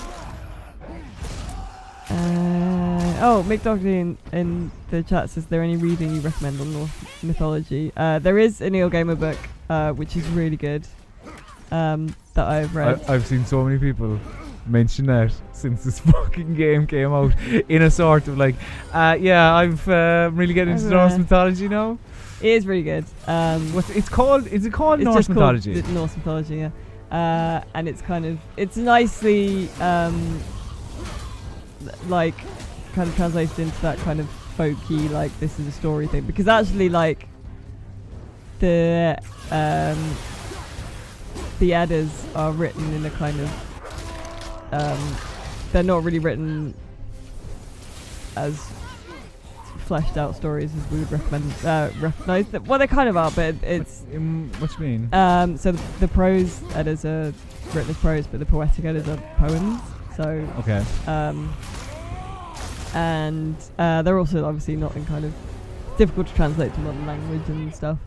[2.07, 6.71] Uh, oh, Mick Doherty in, in the chat says, there any reading you recommend on
[6.71, 6.91] Norse
[7.23, 7.91] mythology?
[7.97, 9.37] Uh, there is a Neil Gaiman book,
[9.71, 10.87] uh, which is really good,
[11.71, 13.01] um, that I've read.
[13.07, 14.19] I, I've seen so many people
[14.67, 17.33] mention that since this fucking game came out
[17.69, 18.55] in a sort of like,
[18.93, 21.97] uh, yeah, I've uh, really getting into Norse mythology now.
[22.41, 23.05] it is really good.
[23.27, 24.47] Um, What's it's called?
[24.47, 25.81] Is it called it's Norse mythology?
[25.81, 26.69] Called Norse mythology, yeah.
[27.11, 30.39] Uh, and it's kind of it's nicely um,
[32.07, 32.35] like
[32.93, 34.27] kind of translated into that kind of
[34.57, 37.27] folky like this is a story thing because actually like
[38.59, 39.17] the
[39.51, 40.15] um,
[41.59, 45.15] the Eddas are written in a kind of um,
[45.71, 46.73] they're not really written
[48.35, 48.69] as
[49.85, 53.29] fleshed out stories as we would recommend uh, recognize that well they kind of are
[53.31, 55.09] but it's What, um, what you mean?
[55.13, 57.31] um, so the, the prose Eddas are
[57.73, 59.81] written as prose, but the poetic Eddas are poems.
[60.15, 60.23] So,
[60.59, 60.83] okay.
[61.07, 61.53] um,
[62.93, 65.33] and uh, they're also obviously not in kind of
[65.97, 67.97] difficult to translate to modern language and stuff.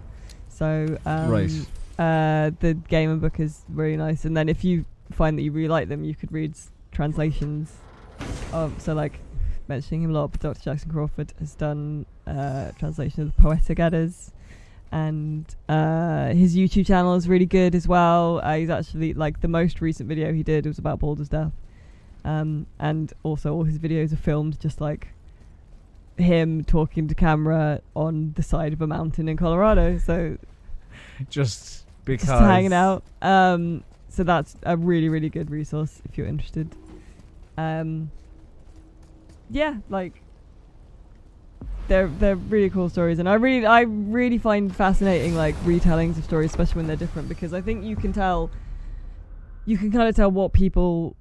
[0.49, 1.51] So, um, Right.
[1.99, 5.69] Uh, the Gaiman book is really nice, and then if you find that you really
[5.69, 6.55] like them, you could read
[6.93, 7.73] translations.
[8.79, 9.21] So, like
[9.67, 10.61] mentioning him a lot, but Dr.
[10.61, 14.33] Jackson Crawford has done uh, translation of the Poetic Eddas
[14.91, 18.41] and uh, his YouTube channel is really good as well.
[18.43, 21.53] Uh, he's actually like the most recent video he did was about Baldur's death,
[22.25, 25.09] um, and also all his videos are filmed just like
[26.17, 29.99] him talking to camera on the side of a mountain in Colorado.
[29.99, 30.39] So
[31.31, 32.29] Just because.
[32.29, 33.05] just hanging out.
[33.23, 36.75] Um, so that's a really really good resource if you're interested.
[37.57, 38.11] Um,
[39.51, 40.23] yeah, like
[41.89, 46.25] they're they're really cool stories, and I really I really find fascinating like retellings of
[46.25, 48.51] stories, especially when they're different, because I think you can tell,
[49.65, 51.17] you can kind of tell what people.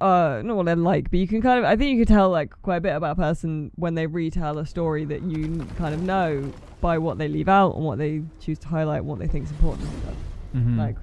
[0.00, 1.64] Uh, not what they're like, but you can kind of.
[1.64, 4.58] I think you can tell like quite a bit about a person when they retell
[4.58, 8.22] a story that you kind of know by what they leave out and what they
[8.40, 9.88] choose to highlight, and what they think is important.
[9.88, 10.14] and stuff.
[10.54, 10.78] Mhm.
[10.78, 10.96] Like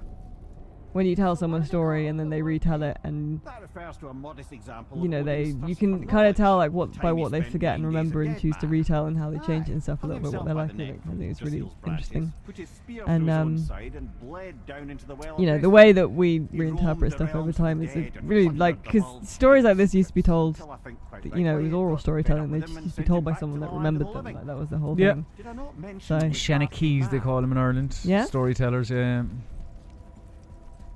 [0.96, 4.08] when you tell someone a story and then they retell it, and That refers to
[4.08, 7.32] a modest example you know they you can kind of tell like what by what
[7.34, 10.02] they forget and remember and choose to retell and how they change it and stuff
[10.04, 10.78] a little bit what himself they're like.
[10.78, 12.34] the I think, neck I think it's really interesting.
[12.46, 15.36] put his spear And, through his own um, side and bled down into the well
[15.36, 18.20] of You know the way that we reinterpret stuff over time the is dead a
[18.20, 20.56] and really like because stories like this used to be told.
[20.56, 22.52] Until I think quite that, You know, it was oral storytelling.
[22.52, 24.36] They just used to be told by someone that to the land of remembered them.
[24.36, 25.14] Like that was the whole Yeah.
[25.16, 25.26] thing.
[25.36, 27.98] Did I not So- the path Shanakees, of they call them in Ireland.
[28.06, 28.24] Yeah?
[28.24, 29.24] Storytellers, yeah.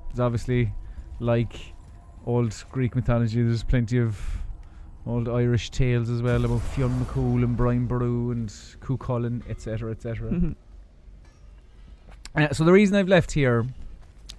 [0.10, 0.74] There's obviously,
[1.20, 1.54] like
[2.26, 4.20] old Greek mythology, there's plenty of
[5.06, 9.92] old Irish tales as well about Fionn McCool and Brian Boru and Cú Chulainn, etc.,
[9.92, 10.30] etc.
[10.30, 10.56] Mhm.
[12.36, 13.66] Uh, so the reason I've left here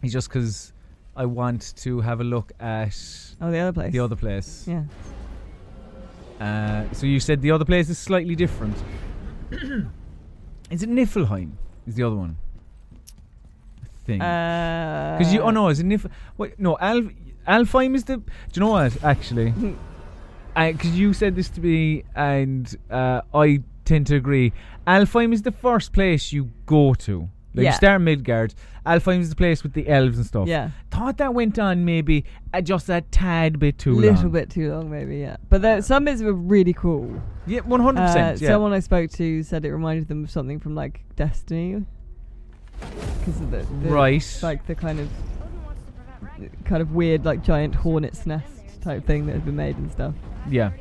[0.03, 0.73] is just because
[1.17, 2.97] I want to have a look at
[3.41, 3.93] oh, the other place.
[3.93, 4.67] the other place.
[4.69, 4.85] Yeah.
[6.41, 8.77] Uh, so you said the other place is slightly different.
[9.51, 11.53] is it Niflheim?
[11.87, 12.37] Is the other one?
[14.11, 15.19] I think.
[15.19, 16.11] Because Because you, oh no, is it Nif?
[16.39, 17.03] Wait, no, Al,
[17.47, 18.17] Alfheim is the.
[18.19, 19.03] Do you know what?
[19.05, 19.51] Actually,
[20.55, 24.53] because you said this to me, and uh, I tend to agree.
[24.87, 27.29] Alfheim is the first place you go to.
[27.53, 27.71] Like Yeah.
[27.71, 28.55] you start Midgard.
[28.87, 30.47] Alfheim is the place with the elves and stuff.
[30.49, 30.71] Yeah.
[30.91, 34.15] Thought that went on maybe uh, just a tad bit too little long.
[34.17, 35.19] Little bit too long, maybe.
[35.19, 35.37] Yeah.
[35.49, 37.21] But there, some bits were really cool.
[37.47, 38.41] Yeah, one hundred Uh, percent.
[38.41, 38.49] Yeah.
[38.51, 41.85] Someone I spoke to said it reminded them of something from like Destiny.
[43.19, 44.39] Because of the, the Right.
[44.43, 45.09] like the kind of
[45.43, 46.65] Odin wants to prevent Ragnarok.
[46.65, 48.47] kind of weird like giant hornet's nest
[48.83, 50.15] type thing that had been made and stuff.
[50.49, 50.73] Yeah.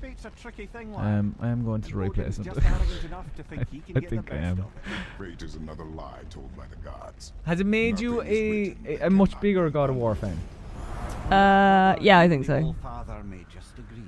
[0.00, 1.18] Fate's a tricky thing, lad.
[1.18, 2.48] Um, I am going to the right Odin's place.
[3.04, 4.58] enough to think I- he can I get think the I best am.
[4.60, 4.66] of it.
[5.38, 7.32] Fate is another lie told by the gods.
[7.44, 10.38] Has it made you Nothing is a, a, a much bigger God of War fan?
[11.30, 12.60] Uh, yeah, I think so.
[12.62, 14.02] All-Father may just agree.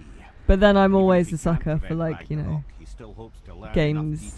[0.46, 3.70] But then I'm always a sucker for like you know Ragnarok, he still hopes to
[3.74, 4.34] games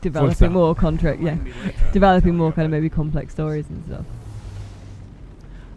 [0.00, 1.20] developing more contract.
[1.20, 4.04] Yeah, Remind me later, developing more kind of maybe complex stories and stuff.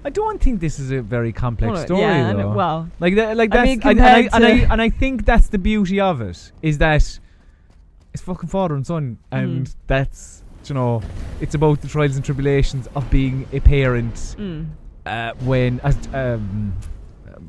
[0.05, 2.39] I don't think this is a very complex Well, story yeah, though.
[2.39, 5.25] know- well, like that, like I mean, and, and I, and, I, and I think
[5.25, 7.19] that's the beauty of it is that
[8.13, 9.75] it's fucking father and son, and Mhm.
[9.87, 11.01] that's you know,
[11.39, 14.65] it's about the trials and tribulations of being a parent mm.
[15.05, 16.73] uh, when as um.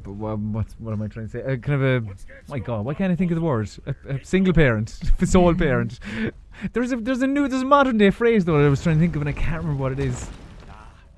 [0.05, 1.43] b- wha- What, what am I trying to say?
[1.43, 2.07] Uh, kind of a
[2.49, 3.69] my God, why can't I think of the word?
[3.87, 5.99] A, a single parent, a sole parent.
[6.73, 8.97] There's a there's a new there's a modern day phrase though that I was trying
[8.97, 10.29] to think of and I can't remember what it is.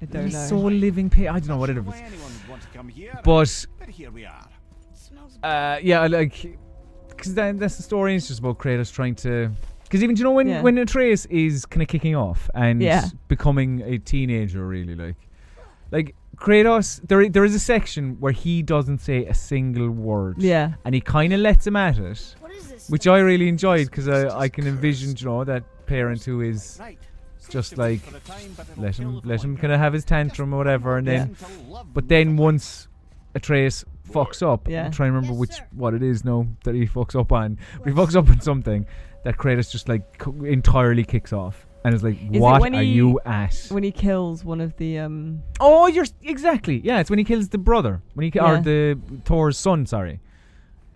[0.02, 0.46] I don't He's know.
[0.46, 1.88] so living pa- I don't know what it Sure is.
[1.88, 4.46] why anyone would want to come here, But but here we are.
[5.42, 6.56] Uh, yeah, like
[7.08, 8.14] because then that's the story.
[8.16, 9.50] It's just about Kratos trying to.
[9.84, 10.62] Because even do you know when Yeah.
[10.62, 13.06] when Atreus is kind of kicking off and Yeah.
[13.28, 15.16] becoming a teenager, really like,
[15.90, 20.36] like Kratos, there there is a section where he doesn't say a single word.
[20.38, 20.74] Yeah.
[20.84, 22.36] and he kind of lets him at it, What is this?
[22.90, 23.06] Which?
[23.06, 26.80] I really enjoyed because I I can envision you know that parent who is
[27.48, 30.04] just like for the time, but it'll let him let him kind of have his
[30.04, 32.40] tantrum or whatever, and then Listen to love but then music.
[32.40, 32.88] once
[33.34, 34.86] Atreus fucks up, Yeah.
[34.86, 37.58] I'm trying to remember which what it is now that he fucks up on.
[37.78, 38.86] But he fucks up on something
[39.24, 40.02] that Kratos just like
[40.44, 43.92] entirely kicks off, and is like, it "What when are he- you at?" When he
[43.92, 45.42] kills one of the um.
[45.60, 47.00] oh, you're exactly yeah.
[47.00, 49.86] It's when he kills the brother, when he ki- or the Thor's son.
[49.86, 50.20] Sorry,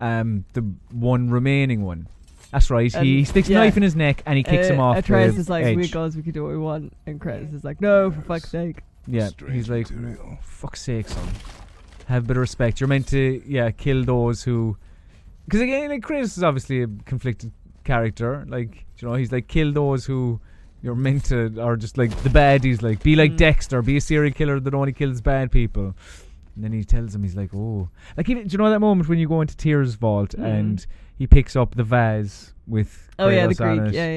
[0.01, 2.07] um, the one remaining one.
[2.51, 2.93] That's right.
[2.93, 3.57] he sticks yeah.
[3.57, 4.97] a knife in his neck and he kicks uh, him off.
[4.97, 5.75] Atreus the is like, edge.
[5.77, 8.49] "We guys, we can do what we want," and Kratos is like, "No, for fuck's
[8.49, 10.37] sake." Yeah, Strange he's like, material.
[10.41, 11.27] fuck's sake, son.
[12.07, 12.79] Have a bit of respect.
[12.79, 14.77] You're meant to, yeah, kill those who.
[15.45, 17.51] Because again, like, Kratos is obviously a conflicted
[17.83, 18.45] character.
[18.47, 20.39] Like, you know, he's like, kill those who
[20.81, 22.81] you're meant to, or just like the baddies.
[22.81, 23.37] Like, be like Mm.
[23.37, 25.95] Dexter, be a serial killer that only kills bad people.
[26.55, 27.89] And then he tells him, he's like, oh.
[28.15, 30.43] Like, even, do you know that moment when you go into Tyr's vault Mm.
[30.45, 30.85] and
[31.17, 33.09] he picks up the vase with.
[33.19, 33.81] Oh yeah, the Greek.
[33.81, 33.93] it?
[33.93, 34.11] Yeah,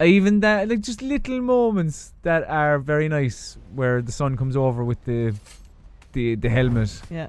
[0.00, 0.06] yeah.
[0.06, 4.82] even that like just little moments that are very nice where the son comes over
[4.84, 5.32] with the
[6.12, 7.28] the the helmet Yeah.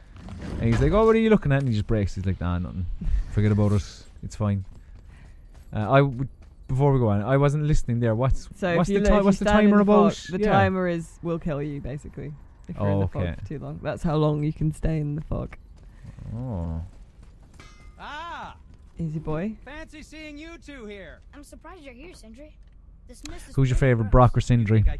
[0.59, 2.39] and he's like oh what are you looking at and he just breaks he's like
[2.41, 2.85] nah nothing
[3.31, 3.83] forget about it
[4.23, 4.65] it's fine
[5.73, 6.27] uh, I would
[6.67, 9.45] before we go on I wasn't listening there what's So what's the ti- what's the
[9.45, 10.51] timer the about The Yeah.
[10.51, 12.33] timer is will kill you basically
[12.69, 13.25] if you're in the Okay.
[13.27, 13.79] fog for too long.
[13.81, 15.55] That's how long you can stay in the fog.
[16.35, 16.81] oh
[17.99, 18.55] Ah,
[18.97, 19.55] Easy boy.
[19.63, 21.19] fancy seeing you two here.
[21.33, 22.57] I'm surprised you're here, Sindri.
[23.07, 24.11] This mist is who's your favorite gross.
[24.11, 24.97] Brok or Sindri I Uh,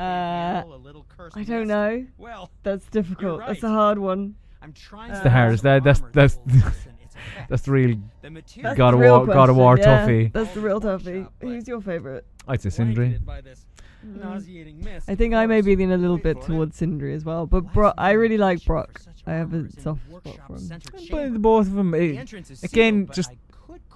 [0.55, 2.05] handle a little cursed I don't know.
[2.17, 3.41] Well, That's difficult.
[3.45, 4.35] That's a hard one.
[4.61, 5.63] I'm trying It's to the hardest.
[5.63, 7.15] balance That- that's- that's- lessen its
[7.49, 10.05] that's the real The That's God the of real War- God of War yeah.
[10.07, 10.31] toughie.
[10.33, 11.27] That's the real Workshop, toughie.
[11.41, 12.25] Who's your favorite?
[12.47, 13.65] I'd say Sindri by this
[14.05, 16.45] nauseating mist, I think I may be leaning a little bit for it.
[16.47, 19.01] towards Sindri as well, but Why Brok, I really like Brok.
[19.27, 20.81] I have a armors in the soft spot for him.
[21.11, 22.21] but the both of them The eh,
[22.63, 23.31] again, sealed, just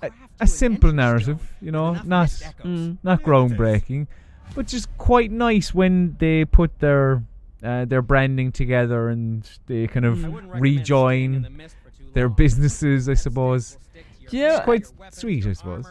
[0.02, 2.30] a, a simple narrative stone you know not.
[2.64, 2.98] Mm.
[3.04, 4.08] not groundbreaking,
[4.56, 7.24] but just quite nice when they put their
[7.64, 10.26] uh, their branding together and they kind of Mm.
[10.26, 13.68] I wouldn't recommend rejoin the mist for too their businesses, I suppose.
[13.68, 15.86] stick will stick to your Do you know- hair, It's quite sweet, I your suppose.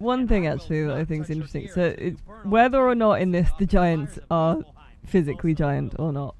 [0.00, 0.06] Armor.
[0.06, 1.68] One thing actually that I think is interesting.
[1.68, 4.58] So until it, you burn all whether or not in this the giants are
[5.06, 6.34] physically giant or not.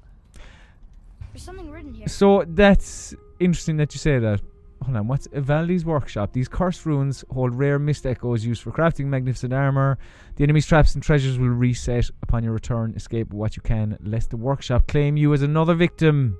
[1.33, 2.07] There's something written here.
[2.07, 4.41] So that's interesting that you say that.
[4.83, 6.33] Hold on, what's Ivaldi's workshop?
[6.33, 9.99] These cursed runes hold rare mist echoes used for crafting magnificent armor.
[10.37, 12.93] The enemy's traps and treasures will reset upon your return.
[12.95, 16.35] Escape what you can, lest the workshop claim you as another victim.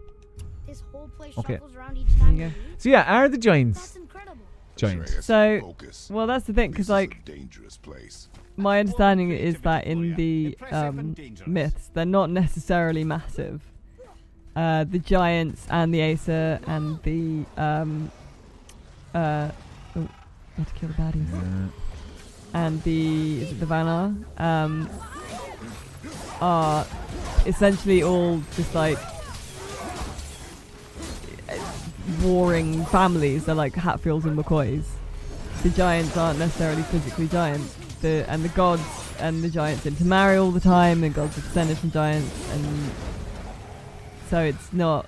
[0.65, 1.53] This whole play Okay.
[1.53, 2.55] shuffles around each time you you go.
[2.69, 2.75] leave.
[2.79, 3.97] So yeah, are the That's giants
[4.83, 5.21] incredible.
[5.21, 5.29] giants?
[5.29, 8.27] Atreus, So- Well, that's the thing, because like dangerous place.
[8.57, 11.15] my understanding is that in the um,
[11.45, 13.61] myths, they're not necessarily massive.
[14.55, 18.11] Uh, the giants and the Aesir and the um,
[19.15, 19.49] uh,
[19.95, 20.07] oh,
[20.57, 21.69] how to kill the baddies
[22.53, 24.89] and the is it the Vanir um,
[26.41, 26.85] are
[27.45, 28.97] essentially all just like
[32.21, 33.45] warring families.
[33.45, 34.83] They're like Hatfields and McCoys.
[35.63, 37.75] The giants aren't necessarily physically giants.
[38.01, 38.81] The and the gods
[39.19, 41.03] and the giants intermarry all the time.
[41.03, 42.91] And gods are descended from giants, and
[44.29, 45.05] so it's not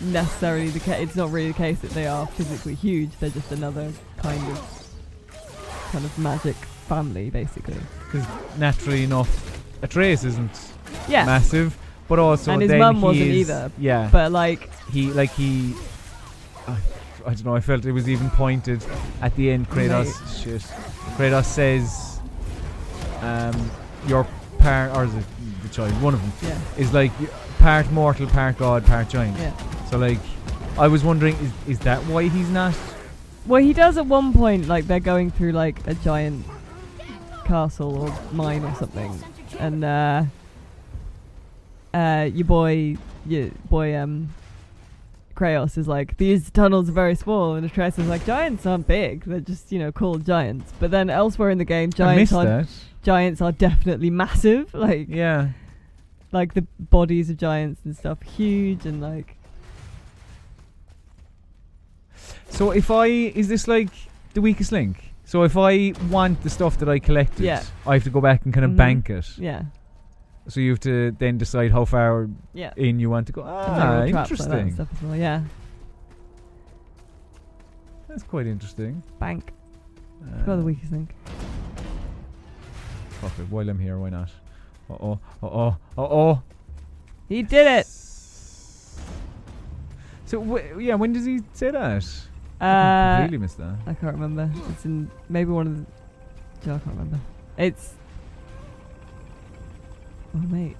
[0.00, 1.02] necessarily the case.
[1.08, 3.10] It's not really the case that they are physically huge.
[3.18, 4.86] They're just another kind of
[5.92, 6.56] kind of magic
[6.88, 7.76] family, basically.
[8.04, 8.26] Because
[8.58, 10.72] naturally enough, Atreus isn't
[11.08, 11.76] Yeah, massive,
[12.08, 13.70] but also And his then mum wasn't either.
[13.78, 15.74] Yeah, but like he like he.
[16.66, 16.76] I,
[17.26, 17.56] I don't know.
[17.56, 18.84] I felt it was even pointed
[19.20, 19.68] at the end.
[19.68, 20.62] Kratos, shit.
[21.16, 22.20] Kratos says,
[23.20, 23.70] um,
[24.06, 24.26] your
[24.58, 25.24] parent or is it
[25.62, 26.00] the child?
[26.00, 27.12] One of them yeah, is like
[27.58, 29.36] part mortal, part god, part giant.
[29.38, 29.52] yeah.
[29.90, 30.20] So like,
[30.78, 32.76] I was wondering, is is that why he's not?
[33.46, 34.68] Well, he does at one point.
[34.68, 36.44] Like they're going through like a giant
[37.44, 39.20] castle or mine or something,
[39.58, 40.24] and uh,
[41.96, 44.28] uh, your boy, your boy, um,
[45.34, 49.24] Kratos is like, these tunnels are very small, and Atreus is like, giants aren't big;
[49.24, 50.72] they're just you know called giants.
[50.80, 52.68] But then elsewhere in the game, giants are that.
[53.02, 54.72] giants are definitely massive.
[54.88, 55.48] Like Yeah.
[56.32, 59.36] like the bodies of giants and stuff, huge and like
[62.48, 63.90] So if I is this like
[64.34, 64.96] the weakest link?
[65.24, 67.62] So if I want the stuff that I collected, Yeah.
[67.86, 68.76] I have to go back and kind of Mhm.
[68.76, 69.26] bank it.
[69.38, 69.62] yeah,
[70.48, 72.72] So you have to then decide how far yeah.
[72.76, 73.42] in you want to go.
[73.44, 74.74] Ah, traps like that and interesting.
[74.74, 75.16] stuff as well.
[75.16, 75.42] Yeah,
[78.08, 79.02] That's quite interesting.
[79.18, 79.52] bank.
[80.22, 81.14] Uh, Forgot the weakest link.
[83.20, 83.48] fuck it.
[83.50, 84.30] While I'm here, why not?
[84.88, 85.18] Uh oh.
[85.42, 85.76] Uh oh.
[85.98, 86.42] Uh oh.
[87.28, 87.86] He did it.
[90.26, 92.02] So wh- yeah, when does he say that?
[92.60, 93.74] I Uh, completely missed that.
[93.86, 94.50] I can't remember.
[94.70, 95.86] It's in maybe one of the.
[96.66, 97.20] Yeah, I can't remember.
[97.58, 97.94] It's.
[100.36, 100.76] Oh mate,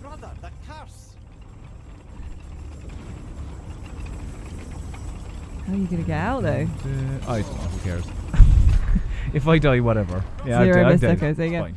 [0.00, 1.14] Brother, the curse.
[5.66, 6.48] how are you gonna get out though?
[6.62, 7.68] Uh, I don't know.
[7.68, 8.04] Who cares?
[9.34, 10.24] if I die, whatever.
[10.46, 11.10] Yeah, Zero I'm, missed dead.
[11.10, 11.62] echoes, there you go.
[11.64, 11.76] Fine.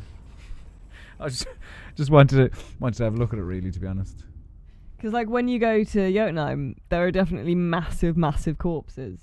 [1.20, 1.46] I just
[1.94, 3.42] just wanted to wanted to have a look at it.
[3.42, 4.24] Really, to be honest.
[4.96, 9.18] Because like when you go to Jotunheim, there are definitely massive, massive corpses.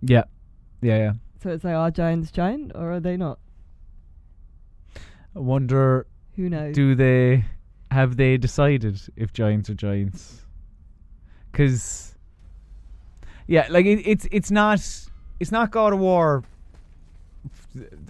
[0.00, 0.24] Yeah.
[0.80, 1.12] Yeah, yeah.
[1.42, 3.38] So it's like, are giants giant or are they not?
[5.34, 6.06] I wonder,
[6.40, 6.74] Who knows?
[6.74, 7.44] do they
[7.90, 10.46] have they decided if giants are giants?
[11.52, 12.14] Because,
[13.46, 14.80] yeah, like it, it's it's not
[15.38, 16.42] it's not God of War,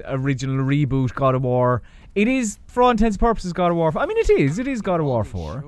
[0.05, 1.83] original reboot God of War.
[2.15, 3.93] It is, for all intents and purposes, God of War.
[3.97, 4.61] I mean, it is.
[4.61, 5.65] It is God of War four.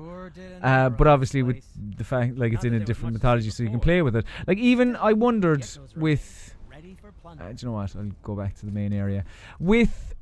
[0.61, 1.65] Uh, but obviously with
[1.97, 4.25] the fact like it's in a different mythology, so you can play with it.
[4.47, 5.67] Like even I wondered
[5.97, 6.55] with
[7.25, 7.93] uh, do you know what?
[7.93, 9.25] I'll go back to the main area.
[9.59, 10.15] With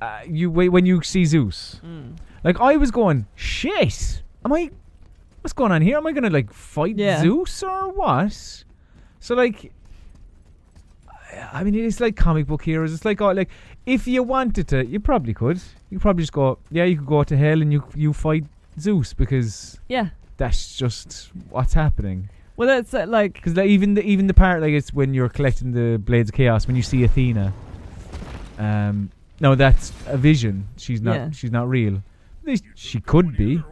[0.00, 1.80] uh, you wait when you see Zeus.
[1.84, 2.16] Mm.
[2.42, 4.22] Like I was going, shit.
[4.44, 4.70] Am I?
[5.40, 5.96] What's going on here?
[5.98, 7.20] Am I gonna like fight Yeah.
[7.20, 8.64] Zeus or what?
[9.20, 9.72] So like,
[11.52, 12.92] I- mean, it is like comic book heroes.
[12.92, 13.48] It's like, oh, like
[13.86, 15.58] if you wanted to, you probably could.
[15.90, 18.44] You could probably just go, yeah, you could go to hell and you you fight
[18.78, 20.08] Zeus because Yeah.
[20.36, 22.28] that's just what's happening.
[22.56, 25.28] Well, that's uh, like Because like, even the even the part like it's when you're
[25.28, 27.52] collecting the blades of chaos when you see Athena.
[28.58, 29.10] Um,
[29.44, 30.66] no, that's a vision.
[30.76, 31.14] She's not.
[31.14, 31.30] Yeah.
[31.30, 32.02] She's not real.
[32.74, 33.62] She could be.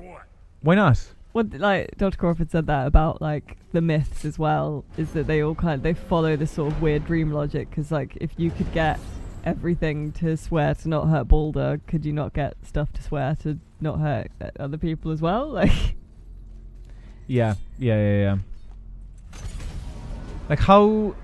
[0.61, 0.99] Why not?
[1.33, 2.19] what like Dr.
[2.19, 5.83] Crawford said that about like the myths as well is that they all kind of
[5.83, 9.01] they follow this sort of weird dream logic because like if you could get
[9.45, 13.59] everything to swear to not hurt Baldur, could you not get stuff to swear to
[13.81, 15.49] not hurt uh, other people as well?
[15.53, 15.97] Like,
[17.27, 19.39] Yeah, yeah, yeah, yeah.
[20.51, 21.15] Like how?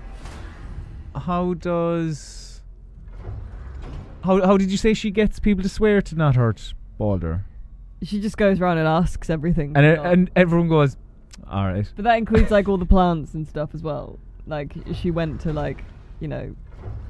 [1.15, 2.38] How does?
[4.23, 7.45] How how did you say she gets people to swear to not hurt Baldur?
[8.01, 9.73] she just goes around and asks everything.
[9.75, 10.95] And and everyone goes,
[11.49, 11.85] all right.
[11.97, 14.19] but that includes like all the plants and stuff as well.
[14.47, 15.83] Like she went to like
[16.19, 16.55] you know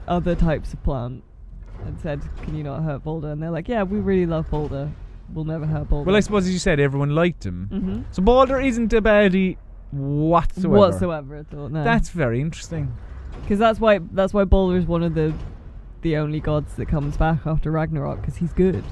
[0.07, 1.23] other types of plant
[1.85, 4.91] and said, "Can you not hurt Baldur?" And they're like, "Yeah, we really love Baldur.
[5.33, 7.67] We'll never hurt Baldur." Well, I suppose as you said, everyone liked him.
[7.71, 9.57] hmm So Baldur isn't a baddie
[9.91, 10.75] whatsoever.
[10.77, 11.69] whatsoever at all.
[11.69, 12.95] No, That's very interesting.
[13.41, 15.33] because that's why that's why Baldur is one of the
[16.01, 18.83] the only gods that comes back after Ragnarok because he's good.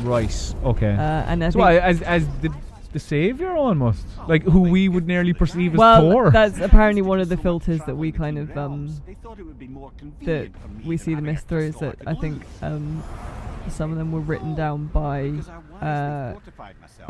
[0.00, 0.54] Right.
[0.64, 0.92] Okay.
[0.92, 2.52] Uh, and I so think I, as as the
[2.92, 6.30] the savior almost, like who we would nearly perceive as well, Thor.
[6.30, 8.88] that's apparently one of the filters that we kind of um
[10.22, 10.50] that
[10.84, 11.66] we see the mist through.
[11.68, 13.02] Is that I think um
[13.68, 15.32] some of them were written down by
[15.82, 16.34] uh,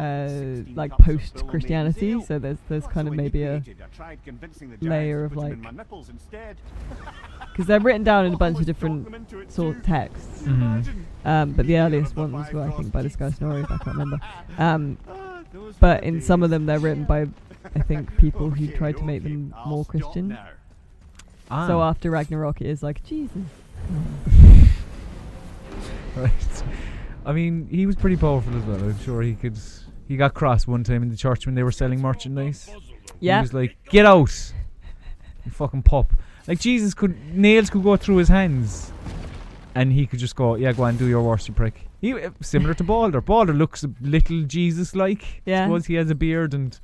[0.00, 0.28] uh,
[0.74, 2.20] like post Christianity.
[2.22, 3.62] So there's there's kind of maybe a
[4.80, 5.58] layer of like
[7.52, 10.42] because they're written down in a bunch of different sort of texts.
[10.42, 10.86] Mhm.
[11.24, 13.62] Um, but the earliest ones were I think by this guy Snorri.
[13.62, 14.18] If I can't remember.
[14.58, 14.98] Um,
[15.80, 17.26] but in some of them they're written by
[17.74, 20.36] I think people who tried to make them more Christian.
[21.50, 23.42] Ah, So after Ragnarok, it is like Jesus.
[26.16, 26.32] Right.
[27.24, 28.76] I mean, he was pretty powerful as well.
[28.76, 29.58] I'm sure he could.
[30.08, 32.70] He got cross one time in the church when they were selling merchandise.
[33.20, 33.38] Yeah.
[33.38, 34.52] He was like, "Get out,
[35.44, 36.12] you fucking pop!"
[36.46, 38.92] Like Jesus could nails could go through his hands,
[39.74, 42.30] and he could just go, "Yeah, go on, do your worst, you prick." He uh,
[42.40, 43.20] similar to Baldur.
[43.20, 45.42] Baldur looks a little Jesus-like.
[45.44, 45.62] Yeah.
[45.62, 46.78] I suppose he has a beard and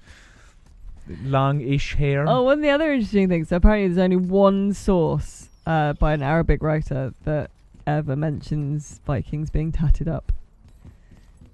[1.22, 2.24] long-ish hair.
[2.28, 3.52] Oh, one of the other interesting things.
[3.52, 7.50] Apparently, there's only one source uh, by an Arabic writer that
[7.86, 10.32] ever mentions Vikings being tatted up,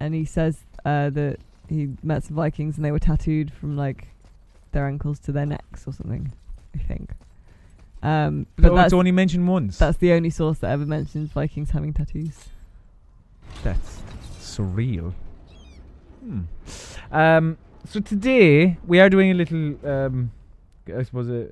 [0.00, 1.38] and he says uh, that
[1.68, 4.08] he met some Vikings and they were tattooed from like
[4.72, 6.32] their ankles to their necks or something.
[6.74, 7.10] I think.
[8.02, 9.76] Um, but Oh, that's only mentioned once.
[9.78, 12.46] that's the only source that ever mentions Vikings having tattoos.
[13.64, 14.00] That's
[14.38, 15.12] surreal.
[16.22, 16.40] Hmm.
[17.10, 20.30] Um, so today we are doing a little, um,
[20.96, 21.48] I suppose, a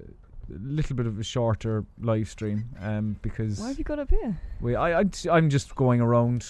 [0.48, 4.40] little bit of a shorter live stream, um, because Why have you got up here?
[4.60, 5.05] we, I, I,
[5.39, 6.47] am just going around.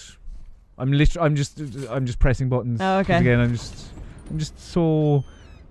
[0.77, 1.59] I'm literally, I'm just,
[1.89, 2.79] I'm just pressing buttons.
[2.81, 3.17] Oh, okay.
[3.17, 3.87] Again, I'm just,
[4.29, 5.23] I'm just so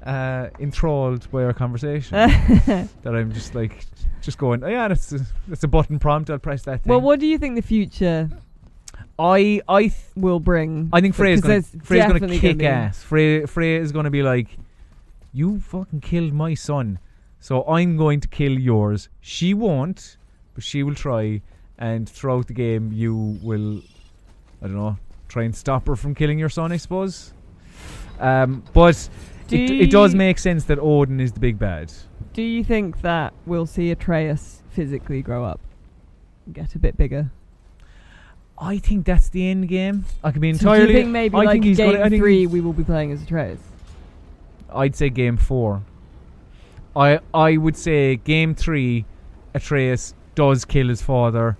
[0.04, 2.14] uh, enthralled by our conversation
[2.66, 3.84] that I'm just like,
[4.22, 4.62] just going.
[4.64, 6.30] Oh yeah, that's a, that's a button prompt.
[6.30, 6.82] I'll press that.
[6.82, 6.90] Thing.
[6.90, 8.28] Well, what do you think the future
[9.18, 10.90] I, I th- will bring?
[10.92, 13.02] I think gonna, there's Freya's gonna definitely kick be- ass.
[13.02, 14.48] Freya, Freya is gonna be like,
[15.32, 16.98] "You fucking killed my son,
[17.46, 20.16] so I'm going to kill yours." She won't,
[20.54, 21.42] but she will try.
[21.78, 23.82] And throughout the game, you will,
[24.62, 24.96] I don't know,
[25.28, 26.72] try and stop her from killing your son.
[26.72, 27.32] I suppose.
[28.18, 28.96] Um, but
[29.48, 31.92] Do it, it does make sense that Odin is the big bad.
[32.32, 35.60] Do you think that we'll see Atreus physically grow up,
[36.52, 37.30] get a bit bigger?
[38.58, 40.06] I think that's the end game.
[40.24, 40.86] I could be So entirely.
[40.86, 42.84] do you think maybe I like think game gonna, I think three we will be
[42.84, 43.60] playing as Atreus?
[44.72, 45.82] I'd say game four.
[46.96, 49.04] I I would say game three,
[49.54, 51.56] Atreus does kill his father,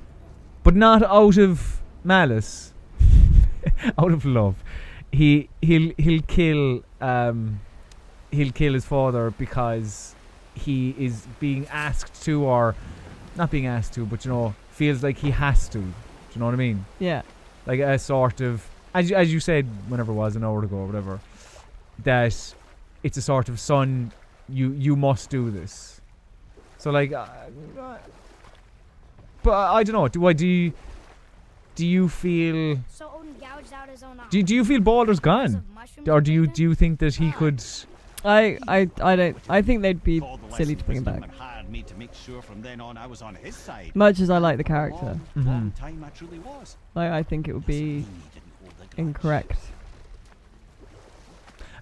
[0.65, 2.73] but not out of malice,
[3.99, 4.57] out of love.
[5.13, 7.61] He he'll he'll kill um
[8.31, 10.15] he'll kill his father because
[10.55, 12.75] he is being asked to or
[13.37, 15.79] not being asked to, but you know feels like he has to.
[15.79, 15.93] Do
[16.33, 16.85] you know what I mean?
[16.99, 17.23] Yeah.
[17.67, 20.77] like a sort of as you, as you said whenever it was an hour ago
[20.77, 21.21] or whatever
[22.05, 22.55] that
[23.03, 24.13] it's a sort of son
[24.49, 26.01] you you must do this
[26.79, 27.27] so like uh,
[29.43, 30.73] but I, I don't know do I do you,
[31.75, 34.25] do you feel So Odin gouged out his own eye.
[34.31, 35.65] do, do you feel Baldur's because gone
[36.09, 37.63] or do you do you think that he could
[38.25, 39.37] I, I, I don't.
[39.49, 40.21] I think they'd be
[40.57, 41.69] silly to bring him back.
[41.71, 43.93] me to make sure from then on I was on his side.
[43.95, 46.77] Much as I like the character, Long, long I truly was.
[46.97, 48.99] like I think it would be He didn't hold a grudge.
[48.99, 49.59] incorrect.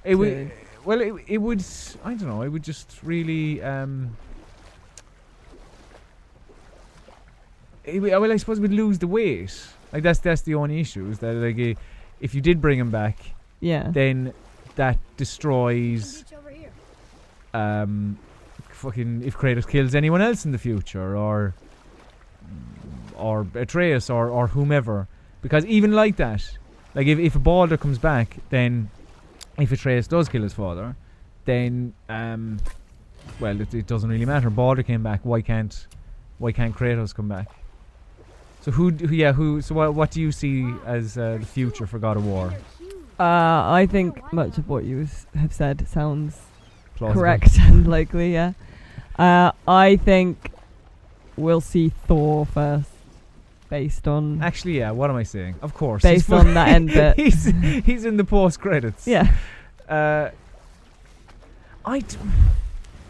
[0.05, 0.55] it would to-
[0.85, 1.65] well it, it would
[2.05, 4.17] I don't know it would just really um
[7.85, 9.53] it, well I suppose we'd lose the weight
[9.93, 11.79] like that's that's the only issue is that like
[12.21, 13.19] if you did bring him back
[13.61, 13.91] Yeah.
[13.91, 14.33] then
[14.77, 16.73] that destroys reach over here.
[17.53, 18.19] um
[18.71, 21.55] fucking if Kratos kills anyone else in the future or
[23.15, 25.07] or Atreus or or whomever
[25.41, 26.43] because even like that
[26.95, 28.91] like if if Baldur comes back then
[29.59, 30.97] if Atreus does kill his father
[31.45, 32.59] then um
[33.41, 35.87] well it, it doesn't really matter Baldur came back why can't
[36.39, 37.49] why can't Kratos come back
[38.61, 41.87] so who, who yeah who so what, what do you see as uh, the future
[41.87, 42.53] for God of War
[43.19, 43.23] Uh,
[43.81, 45.07] I think much of what you
[45.37, 46.37] have said sounds
[46.97, 47.21] Plausible.
[47.21, 48.33] correct and likely.
[48.33, 48.53] Yeah.
[49.19, 50.51] Uh, I think
[51.37, 52.91] we'll see Thor first,
[53.75, 54.93] based on Actually, yeah.
[54.93, 55.57] What am I saying?
[55.61, 56.03] Of course.
[56.05, 57.17] he's based on that end bit.
[57.17, 57.45] he's
[57.85, 59.07] he's in the post credits.
[59.07, 59.27] yeah,
[59.89, 60.31] Uh,
[61.85, 62.17] I d-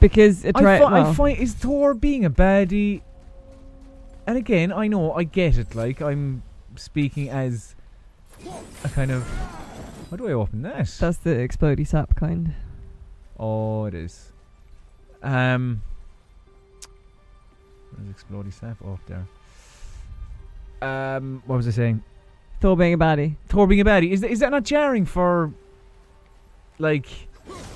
[0.00, 3.02] because I, fi- I find is Thor being a baddie.
[4.26, 5.74] And again, I know I get it.
[5.74, 6.42] Like I'm
[6.76, 7.74] speaking as
[8.84, 9.22] a kind of.
[10.10, 10.86] How do I open that?
[11.00, 12.54] that's the explodey sap kind.
[13.38, 14.32] oh, it is.
[15.22, 15.82] Um.
[17.96, 18.76] Where's exploding sap?
[18.84, 19.26] Oh, up there.
[20.84, 22.02] Um, what was I saying?
[22.60, 23.36] Thor being a baddie.
[23.48, 24.10] Thor being a baddie.
[24.10, 25.50] Is that, is that not jarring for
[26.78, 27.06] like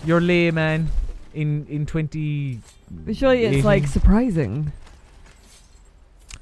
[0.05, 0.89] your layman
[1.35, 2.61] in in twenty.
[2.91, 4.73] But surely it's like surprising.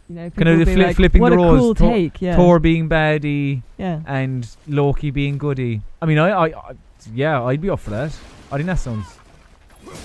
[0.09, 1.59] You know, Kind of the like, flipping what the a roles.
[1.59, 2.37] cool Thor, take, yeah.
[2.37, 4.03] Thor being baddie Yeah.
[4.07, 5.83] and Loki being goody.
[6.01, 6.73] I mean, I, I, I,
[7.13, 8.17] yeah, I'd be up for that.
[8.53, 9.05] I think that sounds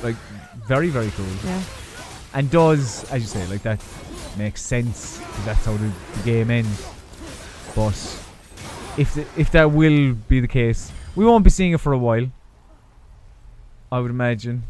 [0.01, 0.15] like
[0.67, 1.27] very, very cool.
[1.45, 1.61] Yeah.
[2.33, 3.79] and does, as you say, like that
[4.37, 6.87] makes sense because that's how the, the game ends.
[7.75, 7.93] But
[8.97, 11.97] if the, if that will be the case, we won't be seeing it for a
[11.97, 12.27] while.
[13.91, 14.63] I would imagine.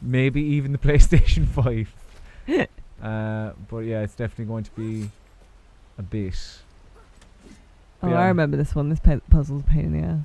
[0.00, 1.92] Maybe even the PlayStation Five.
[3.02, 5.10] uh, but yeah, it's definitely going to be
[5.98, 6.36] a bit.
[8.02, 8.18] Oh, Yeah.
[8.20, 8.88] I remember this one.
[8.88, 9.00] This
[9.30, 10.20] puzzle's a pain in the ass.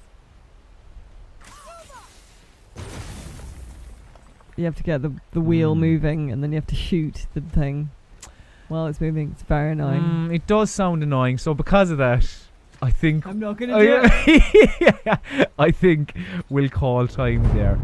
[4.56, 5.80] You have to get the the wheel Mm.
[5.80, 7.92] moving, and then you have to shoot the thing
[8.68, 9.32] while it's moving.
[9.34, 10.02] It's very annoying.
[10.02, 11.38] Mm, it does sound annoying.
[11.38, 12.28] So because of that,
[12.82, 14.92] I think I'm not gonna Oh, do it.
[15.06, 15.18] yeah.
[15.58, 16.14] I think
[16.50, 17.80] we'll call time there.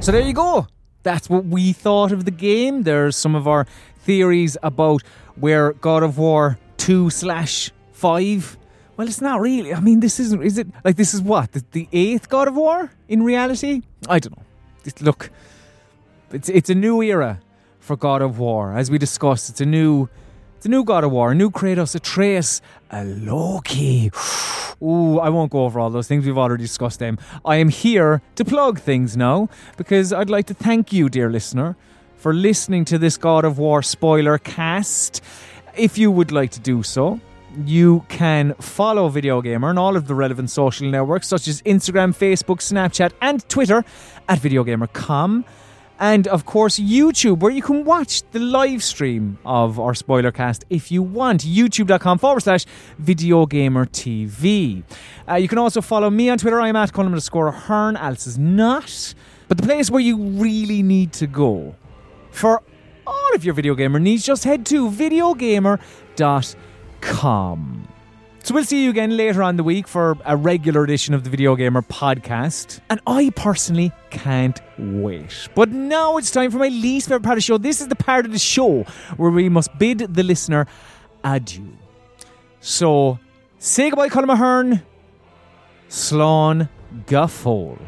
[0.00, 0.68] So there you go.
[1.02, 2.82] That's what we thought of the game.
[2.82, 3.66] There's some of our
[3.98, 5.02] theories about
[5.34, 8.58] where God of War 2 slash 5.
[8.96, 9.72] Well, it's not really.
[9.74, 10.42] I mean, this isn't.
[10.42, 13.82] Is it like this is what the, the eighth God of War in reality?
[14.08, 14.44] I don't know.
[14.84, 15.30] Just look,
[16.30, 17.40] it's it's a new era
[17.80, 19.48] for God of War, as we discussed.
[19.48, 20.08] It's a new,
[20.56, 22.60] it's a new God of War, a new Kratos, Atreus,
[22.90, 24.10] a Loki.
[24.82, 26.26] Ooh, I won't go over all those things.
[26.26, 27.18] We've already discussed them.
[27.46, 29.48] I am here to plug things now
[29.78, 31.76] because I'd like to thank you, dear listener,
[32.16, 35.22] for listening to this God of War spoiler cast.
[35.74, 37.20] If you would like to do so,
[37.64, 42.14] you can follow Video Gamer on all of the relevant social networks such as Instagram,
[42.14, 43.84] Facebook, Snapchat, and Twitter
[44.28, 45.44] at VideoGamer.com.
[45.98, 50.66] And of course, YouTube, where you can watch the live stream of our spoiler cast
[50.68, 51.42] if you want.
[51.42, 52.66] YouTube.com forward slash
[53.00, 54.82] Videogamer TV.
[55.26, 56.60] Uh, you can also follow me on Twitter.
[56.60, 57.96] I'm at Colm underscore Ahern.
[57.96, 59.14] Alice is not.
[59.48, 61.74] But the place where you really need to go
[62.30, 62.62] for
[63.06, 66.65] all of your video gamer needs, just head to videogamer.com.
[68.42, 71.30] So we'll see you again later on the week for a regular edition of the
[71.30, 72.78] Video Gamer podcast.
[72.88, 75.48] And I personally can't wait.
[75.56, 77.58] But now it's time for my least favorite part of the show.
[77.58, 78.84] This is the part of the show
[79.16, 80.68] where we must bid the listener
[81.24, 81.76] adieu.
[82.60, 83.18] So
[83.58, 84.82] say goodbye, Colm Ahern.
[85.88, 86.68] Slán
[87.06, 87.80] go fóill.